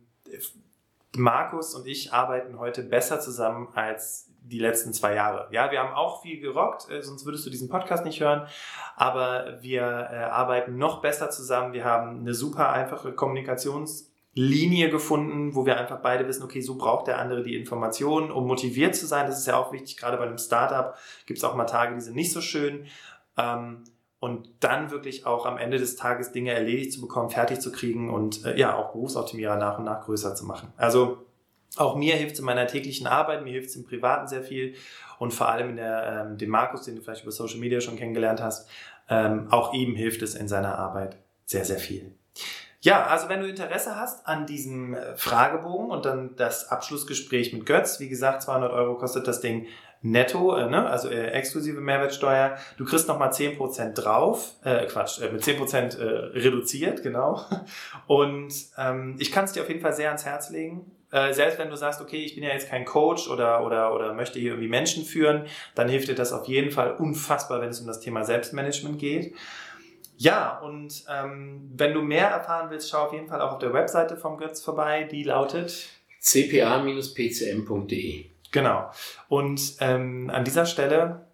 Markus 1.18 1.74
und 1.74 1.86
ich 1.86 2.12
arbeiten 2.12 2.58
heute 2.58 2.82
besser 2.82 3.20
zusammen 3.20 3.68
als 3.74 4.30
die 4.42 4.58
letzten 4.58 4.92
zwei 4.92 5.14
Jahre. 5.14 5.48
Ja, 5.50 5.70
wir 5.70 5.80
haben 5.80 5.92
auch 5.92 6.22
viel 6.22 6.40
gerockt, 6.40 6.88
äh, 6.90 7.02
sonst 7.02 7.26
würdest 7.26 7.44
du 7.46 7.50
diesen 7.50 7.68
Podcast 7.68 8.04
nicht 8.04 8.20
hören. 8.20 8.46
Aber 8.94 9.58
wir 9.60 9.82
äh, 9.82 10.16
arbeiten 10.16 10.78
noch 10.78 11.00
besser 11.00 11.30
zusammen. 11.30 11.72
Wir 11.72 11.84
haben 11.84 12.20
eine 12.20 12.34
super 12.34 12.70
einfache 12.70 13.10
Kommunikations- 13.10 14.10
Linie 14.38 14.90
gefunden, 14.90 15.54
wo 15.54 15.64
wir 15.64 15.78
einfach 15.78 16.00
beide 16.02 16.28
wissen, 16.28 16.42
okay, 16.42 16.60
so 16.60 16.76
braucht 16.76 17.06
der 17.06 17.18
andere 17.18 17.42
die 17.42 17.56
Informationen, 17.56 18.30
um 18.30 18.46
motiviert 18.46 18.94
zu 18.94 19.06
sein. 19.06 19.26
Das 19.26 19.38
ist 19.38 19.46
ja 19.46 19.56
auch 19.56 19.72
wichtig, 19.72 19.96
gerade 19.96 20.18
bei 20.18 20.24
einem 20.24 20.36
Startup 20.36 20.94
gibt 21.24 21.38
es 21.38 21.44
auch 21.44 21.54
mal 21.54 21.64
Tage, 21.64 21.94
die 21.94 22.02
sind 22.02 22.16
nicht 22.16 22.30
so 22.30 22.42
schön. 22.42 22.84
Ähm, 23.38 23.84
und 24.18 24.48
dann 24.60 24.90
wirklich 24.90 25.26
auch 25.26 25.46
am 25.46 25.58
Ende 25.58 25.78
des 25.78 25.96
Tages 25.96 26.32
Dinge 26.32 26.52
erledigt 26.52 26.92
zu 26.92 27.00
bekommen, 27.00 27.30
fertig 27.30 27.60
zu 27.60 27.70
kriegen 27.70 28.10
und 28.10 28.44
äh, 28.44 28.58
ja, 28.58 28.76
auch 28.76 28.92
Berufsoptimierer 28.92 29.56
nach 29.56 29.78
und 29.78 29.84
nach 29.84 30.04
größer 30.04 30.34
zu 30.34 30.44
machen. 30.44 30.72
Also 30.76 31.18
auch 31.76 31.96
mir 31.96 32.16
hilft 32.16 32.34
es 32.34 32.38
in 32.38 32.46
meiner 32.46 32.66
täglichen 32.66 33.06
Arbeit, 33.06 33.44
mir 33.44 33.52
hilft 33.52 33.68
es 33.68 33.76
im 33.76 33.84
Privaten 33.84 34.28
sehr 34.28 34.42
viel 34.42 34.74
und 35.18 35.34
vor 35.34 35.48
allem 35.48 35.70
in 35.70 35.76
der, 35.76 36.26
ähm, 36.26 36.38
dem 36.38 36.50
Markus, 36.50 36.82
den 36.82 36.96
du 36.96 37.02
vielleicht 37.02 37.22
über 37.22 37.32
Social 37.32 37.58
Media 37.58 37.80
schon 37.80 37.96
kennengelernt 37.96 38.42
hast, 38.42 38.68
ähm, 39.08 39.48
auch 39.50 39.72
ihm 39.74 39.94
hilft 39.94 40.22
es 40.22 40.34
in 40.34 40.48
seiner 40.48 40.78
Arbeit 40.78 41.18
sehr, 41.44 41.64
sehr 41.64 41.78
viel. 41.78 42.14
Ja, 42.86 43.04
also 43.06 43.28
wenn 43.28 43.40
du 43.40 43.48
Interesse 43.48 43.96
hast 43.96 44.28
an 44.28 44.46
diesem 44.46 44.94
äh, 44.94 45.16
Fragebogen 45.16 45.90
und 45.90 46.04
dann 46.04 46.36
das 46.36 46.68
Abschlussgespräch 46.68 47.52
mit 47.52 47.66
Götz, 47.66 47.98
wie 47.98 48.08
gesagt, 48.08 48.42
200 48.42 48.70
Euro 48.70 48.96
kostet 48.96 49.26
das 49.26 49.40
Ding 49.40 49.66
netto, 50.02 50.54
äh, 50.54 50.70
ne? 50.70 50.88
also 50.88 51.08
äh, 51.08 51.30
exklusive 51.30 51.80
Mehrwertsteuer. 51.80 52.56
Du 52.76 52.84
kriegst 52.84 53.08
nochmal 53.08 53.30
10% 53.30 53.94
drauf, 53.94 54.52
äh, 54.62 54.86
Quatsch, 54.86 55.20
äh, 55.20 55.32
mit 55.32 55.42
10% 55.42 55.98
äh, 55.98 56.04
reduziert, 56.38 57.02
genau. 57.02 57.44
Und 58.06 58.54
ähm, 58.78 59.16
ich 59.18 59.32
kann 59.32 59.46
es 59.46 59.52
dir 59.52 59.62
auf 59.62 59.68
jeden 59.68 59.80
Fall 59.80 59.92
sehr 59.92 60.10
ans 60.10 60.24
Herz 60.24 60.50
legen. 60.50 60.88
Äh, 61.10 61.32
selbst 61.32 61.58
wenn 61.58 61.70
du 61.70 61.76
sagst, 61.76 62.00
okay, 62.00 62.22
ich 62.22 62.36
bin 62.36 62.44
ja 62.44 62.50
jetzt 62.50 62.68
kein 62.68 62.84
Coach 62.84 63.28
oder, 63.28 63.66
oder, 63.66 63.96
oder 63.96 64.14
möchte 64.14 64.38
hier 64.38 64.52
irgendwie 64.52 64.68
Menschen 64.68 65.04
führen, 65.04 65.46
dann 65.74 65.88
hilft 65.88 66.06
dir 66.06 66.14
das 66.14 66.32
auf 66.32 66.46
jeden 66.46 66.70
Fall 66.70 66.92
unfassbar, 66.92 67.60
wenn 67.60 67.70
es 67.70 67.80
um 67.80 67.88
das 67.88 67.98
Thema 67.98 68.22
Selbstmanagement 68.22 69.00
geht. 69.00 69.34
Ja, 70.16 70.58
und 70.60 71.04
ähm, 71.12 71.72
wenn 71.74 71.92
du 71.92 72.02
mehr 72.02 72.28
erfahren 72.28 72.70
willst, 72.70 72.90
schau 72.90 73.06
auf 73.06 73.12
jeden 73.12 73.26
Fall 73.28 73.42
auch 73.42 73.52
auf 73.52 73.58
der 73.58 73.72
Webseite 73.72 74.16
vom 74.16 74.38
Götz 74.38 74.62
vorbei, 74.62 75.02
die 75.04 75.24
lautet 75.24 75.88
cpa-pcm.de. 76.22 78.24
Genau. 78.50 78.90
Und 79.28 79.76
ähm, 79.80 80.30
an 80.30 80.44
dieser 80.44 80.66
Stelle 80.66 81.26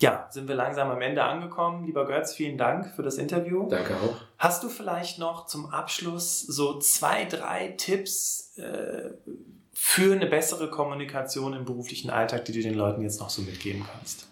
ja, 0.00 0.28
sind 0.30 0.48
wir 0.48 0.54
langsam 0.54 0.90
am 0.90 1.00
Ende 1.00 1.22
angekommen. 1.22 1.86
Lieber 1.86 2.06
Götz, 2.06 2.34
vielen 2.34 2.58
Dank 2.58 2.94
für 2.94 3.02
das 3.02 3.16
Interview. 3.16 3.68
Danke 3.68 3.96
auch. 3.96 4.16
Hast 4.38 4.64
du 4.64 4.68
vielleicht 4.68 5.18
noch 5.18 5.46
zum 5.46 5.66
Abschluss 5.66 6.40
so 6.40 6.78
zwei, 6.78 7.24
drei 7.24 7.68
Tipps 7.68 8.58
äh, 8.58 9.10
für 9.72 10.12
eine 10.12 10.26
bessere 10.26 10.70
Kommunikation 10.70 11.54
im 11.54 11.64
beruflichen 11.64 12.10
Alltag, 12.10 12.44
die 12.44 12.52
du 12.52 12.60
den 12.60 12.74
Leuten 12.74 13.02
jetzt 13.02 13.20
noch 13.20 13.30
so 13.30 13.42
mitgeben 13.42 13.84
kannst? 13.90 14.26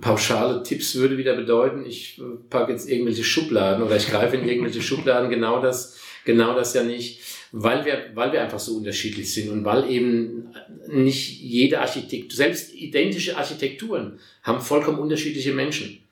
Pauschale 0.00 0.62
Tipps 0.62 0.94
würde 0.94 1.18
wieder 1.18 1.34
bedeuten, 1.34 1.84
ich 1.86 2.20
packe 2.50 2.72
jetzt 2.72 2.88
irgendwelche 2.88 3.24
Schubladen 3.24 3.82
oder 3.82 3.96
ich 3.96 4.08
greife 4.08 4.36
in 4.36 4.48
irgendwelche 4.48 4.82
Schubladen. 4.82 5.30
Genau 5.30 5.60
das, 5.60 5.98
genau 6.24 6.54
das 6.54 6.74
ja 6.74 6.82
nicht, 6.82 7.20
weil 7.52 7.84
wir, 7.84 8.10
weil 8.14 8.32
wir 8.32 8.42
einfach 8.42 8.58
so 8.58 8.76
unterschiedlich 8.76 9.32
sind 9.32 9.50
und 9.50 9.64
weil 9.64 9.90
eben 9.90 10.54
nicht 10.88 11.40
jede 11.40 11.80
Architektur, 11.80 12.36
selbst 12.36 12.74
identische 12.74 13.36
Architekturen 13.36 14.18
haben 14.42 14.60
vollkommen 14.60 14.98
unterschiedliche 14.98 15.52
Menschen. 15.52 16.02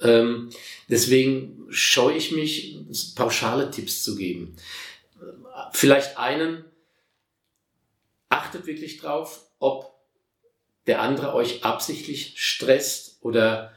Ähm, 0.00 0.50
deswegen 0.88 1.66
scheue 1.70 2.16
ich 2.16 2.32
mich, 2.32 2.78
pauschale 3.14 3.70
Tipps 3.70 4.02
zu 4.02 4.16
geben. 4.16 4.56
Vielleicht 5.72 6.18
einen, 6.18 6.64
achtet 8.28 8.66
wirklich 8.66 8.98
drauf, 8.98 9.46
ob 9.58 9.93
der 10.86 11.00
andere 11.00 11.34
euch 11.34 11.64
absichtlich 11.64 12.34
stresst 12.36 13.18
oder 13.22 13.72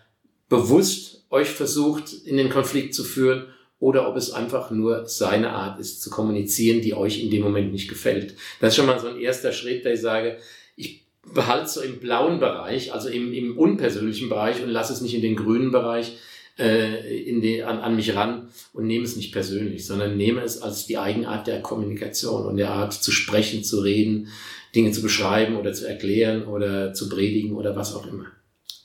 bewusst 0.49 1.25
euch 1.29 1.49
versucht, 1.49 2.13
in 2.13 2.37
den 2.37 2.49
Konflikt 2.49 2.93
zu 2.93 3.03
führen 3.03 3.47
oder 3.79 4.09
ob 4.09 4.15
es 4.15 4.31
einfach 4.31 4.71
nur 4.71 5.05
seine 5.05 5.51
Art 5.51 5.79
ist 5.79 6.01
zu 6.01 6.09
kommunizieren, 6.09 6.81
die 6.81 6.93
euch 6.93 7.21
in 7.21 7.29
dem 7.29 7.43
Moment 7.43 7.71
nicht 7.71 7.89
gefällt. 7.89 8.35
Das 8.59 8.69
ist 8.69 8.77
schon 8.77 8.87
mal 8.87 8.99
so 8.99 9.07
ein 9.07 9.19
erster 9.19 9.51
Schritt, 9.51 9.85
da 9.85 9.91
ich 9.91 10.01
sage, 10.01 10.37
ich 10.75 11.05
behalte 11.33 11.69
so 11.69 11.81
im 11.81 11.99
blauen 11.99 12.39
Bereich, 12.39 12.93
also 12.93 13.09
im, 13.09 13.33
im 13.33 13.57
unpersönlichen 13.57 14.29
Bereich 14.29 14.63
und 14.63 14.69
lasse 14.69 14.93
es 14.93 15.01
nicht 15.01 15.13
in 15.13 15.21
den 15.21 15.35
grünen 15.35 15.71
Bereich 15.71 16.17
äh, 16.57 17.23
in 17.23 17.41
den, 17.41 17.65
an, 17.65 17.79
an 17.79 17.95
mich 17.95 18.15
ran 18.15 18.49
und 18.73 18.87
nehme 18.87 19.05
es 19.05 19.15
nicht 19.15 19.31
persönlich, 19.31 19.85
sondern 19.85 20.17
nehme 20.17 20.41
es 20.41 20.61
als 20.61 20.85
die 20.85 20.97
Eigenart 20.97 21.47
der 21.47 21.61
Kommunikation 21.61 22.45
und 22.45 22.57
der 22.57 22.71
Art 22.71 22.93
zu 22.93 23.11
sprechen, 23.11 23.63
zu 23.63 23.81
reden, 23.81 24.29
Dinge 24.75 24.91
zu 24.91 25.01
beschreiben 25.01 25.55
oder 25.57 25.73
zu 25.73 25.87
erklären 25.87 26.45
oder 26.45 26.93
zu 26.93 27.09
predigen 27.09 27.55
oder 27.55 27.75
was 27.75 27.95
auch 27.95 28.05
immer. 28.07 28.25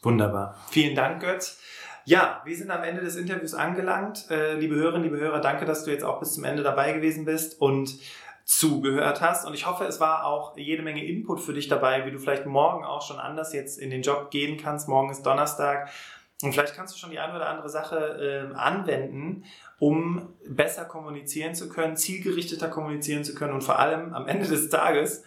Wunderbar. 0.02 0.56
Vielen 0.70 0.94
Dank, 0.94 1.22
Götz. 1.22 1.60
Ja, 2.04 2.42
wir 2.44 2.56
sind 2.56 2.70
am 2.70 2.82
Ende 2.82 3.00
des 3.00 3.14
Interviews 3.14 3.54
angelangt. 3.54 4.28
Äh, 4.28 4.58
liebe 4.58 4.74
Hörerinnen, 4.74 5.04
liebe 5.04 5.18
Hörer, 5.18 5.40
danke, 5.40 5.64
dass 5.64 5.84
du 5.84 5.92
jetzt 5.92 6.02
auch 6.02 6.18
bis 6.18 6.34
zum 6.34 6.44
Ende 6.44 6.64
dabei 6.64 6.92
gewesen 6.92 7.24
bist 7.24 7.60
und 7.60 7.94
zugehört 8.44 9.20
hast. 9.20 9.46
Und 9.46 9.54
ich 9.54 9.66
hoffe, 9.66 9.84
es 9.84 10.00
war 10.00 10.26
auch 10.26 10.56
jede 10.56 10.82
Menge 10.82 11.04
Input 11.04 11.40
für 11.40 11.54
dich 11.54 11.68
dabei, 11.68 12.04
wie 12.04 12.10
du 12.10 12.18
vielleicht 12.18 12.46
morgen 12.46 12.84
auch 12.84 13.06
schon 13.06 13.18
anders 13.18 13.52
jetzt 13.52 13.78
in 13.78 13.90
den 13.90 14.02
Job 14.02 14.30
gehen 14.30 14.56
kannst. 14.56 14.88
Morgen 14.88 15.10
ist 15.10 15.22
Donnerstag. 15.22 15.90
Und 16.42 16.52
vielleicht 16.52 16.74
kannst 16.74 16.94
du 16.94 16.98
schon 16.98 17.10
die 17.10 17.18
eine 17.18 17.34
oder 17.34 17.48
andere 17.48 17.68
Sache 17.68 18.50
äh, 18.52 18.54
anwenden, 18.56 19.44
um 19.78 20.28
besser 20.46 20.84
kommunizieren 20.84 21.54
zu 21.54 21.68
können, 21.68 21.96
zielgerichteter 21.96 22.68
kommunizieren 22.68 23.24
zu 23.24 23.34
können 23.34 23.54
und 23.54 23.62
vor 23.62 23.78
allem 23.78 24.12
am 24.12 24.26
Ende 24.26 24.48
des 24.48 24.68
Tages 24.68 25.22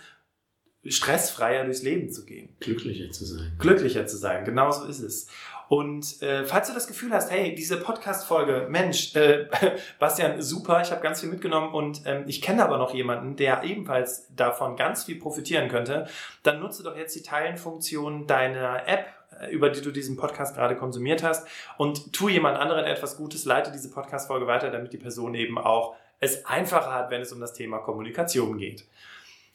stressfreier 0.86 1.66
durchs 1.66 1.82
Leben 1.82 2.12
zu 2.12 2.26
gehen. 2.26 2.56
Glücklicher 2.60 3.12
zu 3.12 3.26
sein. 3.26 3.54
Glücklicher 3.58 4.06
zu 4.06 4.18
sein, 4.18 4.46
genau 4.46 4.72
so 4.72 4.86
ist 4.86 5.00
es. 5.00 5.28
Und 5.68 6.22
äh, 6.22 6.44
falls 6.46 6.68
du 6.68 6.76
das 6.76 6.86
Gefühl 6.86 7.12
hast, 7.12 7.32
hey, 7.32 7.56
diese 7.56 7.78
Podcast-Folge, 7.78 8.68
Mensch, 8.70 9.16
äh, 9.16 9.48
Bastian, 10.00 10.42
super, 10.42 10.82
ich 10.82 10.92
habe 10.92 11.02
ganz 11.02 11.22
viel 11.22 11.30
mitgenommen 11.30 11.74
und 11.74 12.04
ähm, 12.06 12.26
ich 12.28 12.42
kenne 12.42 12.64
aber 12.64 12.78
noch 12.78 12.94
jemanden, 12.94 13.36
der 13.36 13.64
ebenfalls 13.64 14.28
davon 14.36 14.76
ganz 14.76 15.06
viel 15.06 15.18
profitieren 15.18 15.70
könnte, 15.70 16.08
dann 16.44 16.60
nutze 16.60 16.84
doch 16.84 16.96
jetzt 16.96 17.16
die 17.16 17.24
Teilen-Funktion 17.24 18.28
deiner 18.28 18.88
App, 18.88 19.08
über 19.52 19.70
die 19.70 19.82
du 19.82 19.92
diesen 19.92 20.18
Podcast 20.18 20.56
gerade 20.56 20.76
konsumiert 20.76 21.24
hast 21.24 21.48
und 21.78 22.14
tu 22.14 22.30
jemand 22.30 22.58
anderen 22.58 22.86
etwas 22.86 23.18
Gutes, 23.18 23.46
leite 23.46 23.72
diese 23.72 23.92
Podcast-Folge 23.92 24.48
weiter, 24.48 24.72
damit 24.72 24.94
die 24.94 24.98
Person 24.98 25.36
eben 25.36 25.58
auch 25.58 25.96
es 26.20 26.46
einfacher 26.46 26.94
hat, 26.94 27.12
wenn 27.12 27.22
es 27.22 27.32
um 27.32 27.40
das 27.40 27.54
Thema 27.54 27.80
Kommunikation 27.80 28.58
geht. 28.58 28.86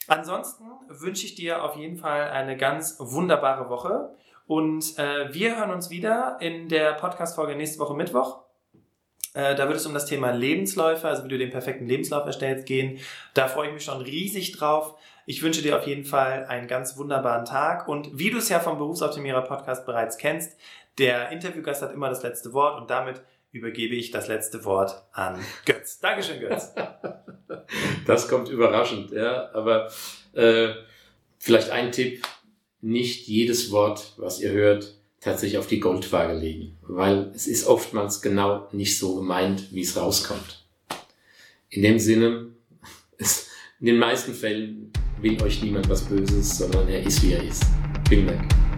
Ansonsten 0.06 0.64
wünsche 0.88 1.24
ich 1.24 1.34
dir 1.34 1.62
auf 1.62 1.76
jeden 1.76 1.96
Fall 1.96 2.30
eine 2.30 2.56
ganz 2.56 2.96
wunderbare 2.98 3.68
Woche. 3.68 4.10
Und 4.46 4.98
äh, 4.98 5.32
wir 5.32 5.56
hören 5.56 5.70
uns 5.70 5.90
wieder 5.90 6.38
in 6.40 6.68
der 6.68 6.94
Podcast-Folge 6.94 7.54
nächste 7.54 7.78
Woche 7.78 7.94
Mittwoch. 7.94 8.40
Äh, 9.34 9.54
da 9.54 9.68
wird 9.68 9.76
es 9.76 9.86
um 9.86 9.94
das 9.94 10.06
Thema 10.06 10.32
Lebensläufe, 10.32 11.06
also 11.06 11.24
wie 11.24 11.28
du 11.28 11.38
den 11.38 11.50
perfekten 11.50 11.86
Lebenslauf 11.86 12.26
erstellst, 12.26 12.66
gehen. 12.66 12.98
Da 13.34 13.46
freue 13.46 13.68
ich 13.68 13.74
mich 13.74 13.84
schon 13.84 14.00
riesig 14.00 14.50
drauf. 14.52 14.96
Ich 15.30 15.42
wünsche 15.42 15.62
dir 15.62 15.78
auf 15.78 15.86
jeden 15.86 16.04
Fall 16.04 16.46
einen 16.46 16.66
ganz 16.66 16.96
wunderbaren 16.96 17.44
Tag. 17.44 17.86
Und 17.86 18.18
wie 18.18 18.30
du 18.30 18.38
es 18.38 18.48
ja 18.48 18.58
vom 18.58 18.78
Berufsoptimierer 18.78 19.42
Podcast 19.42 19.86
bereits 19.86 20.18
kennst, 20.18 20.58
der 20.98 21.30
Interviewgast 21.30 21.82
hat 21.82 21.94
immer 21.94 22.08
das 22.08 22.24
letzte 22.24 22.52
Wort 22.52 22.80
und 22.80 22.90
damit 22.90 23.22
übergebe 23.52 23.94
ich 23.94 24.10
das 24.10 24.26
letzte 24.26 24.64
Wort 24.64 25.04
an 25.12 25.38
Götz. 25.66 26.00
Dankeschön, 26.00 26.40
Götz. 26.40 26.74
Das 28.06 28.26
kommt 28.26 28.48
überraschend, 28.48 29.12
ja. 29.12 29.54
Aber 29.54 29.92
äh, 30.32 30.70
vielleicht 31.38 31.70
ein 31.70 31.92
Tipp, 31.92 32.26
nicht 32.80 33.28
jedes 33.28 33.70
Wort, 33.70 34.14
was 34.16 34.40
ihr 34.40 34.50
hört, 34.50 34.96
tatsächlich 35.20 35.58
auf 35.58 35.68
die 35.68 35.78
Goldwaage 35.78 36.34
legen, 36.34 36.76
weil 36.82 37.30
es 37.36 37.46
ist 37.46 37.68
oftmals 37.68 38.20
genau 38.20 38.66
nicht 38.72 38.98
so 38.98 39.14
gemeint, 39.14 39.72
wie 39.72 39.82
es 39.82 39.96
rauskommt. 39.96 40.66
In 41.68 41.82
dem 41.82 42.00
Sinne, 42.00 42.48
in 43.78 43.86
den 43.86 43.98
meisten 43.98 44.34
Fällen 44.34 44.92
will 45.22 45.42
euch 45.42 45.62
niemand 45.62 45.88
was 45.88 46.02
Böses, 46.02 46.58
sondern 46.58 46.88
er 46.88 47.02
ist, 47.02 47.22
wie 47.22 47.32
er 47.32 47.42
ist. 47.42 47.64
Vielen 48.08 48.26
Dank. 48.26 48.69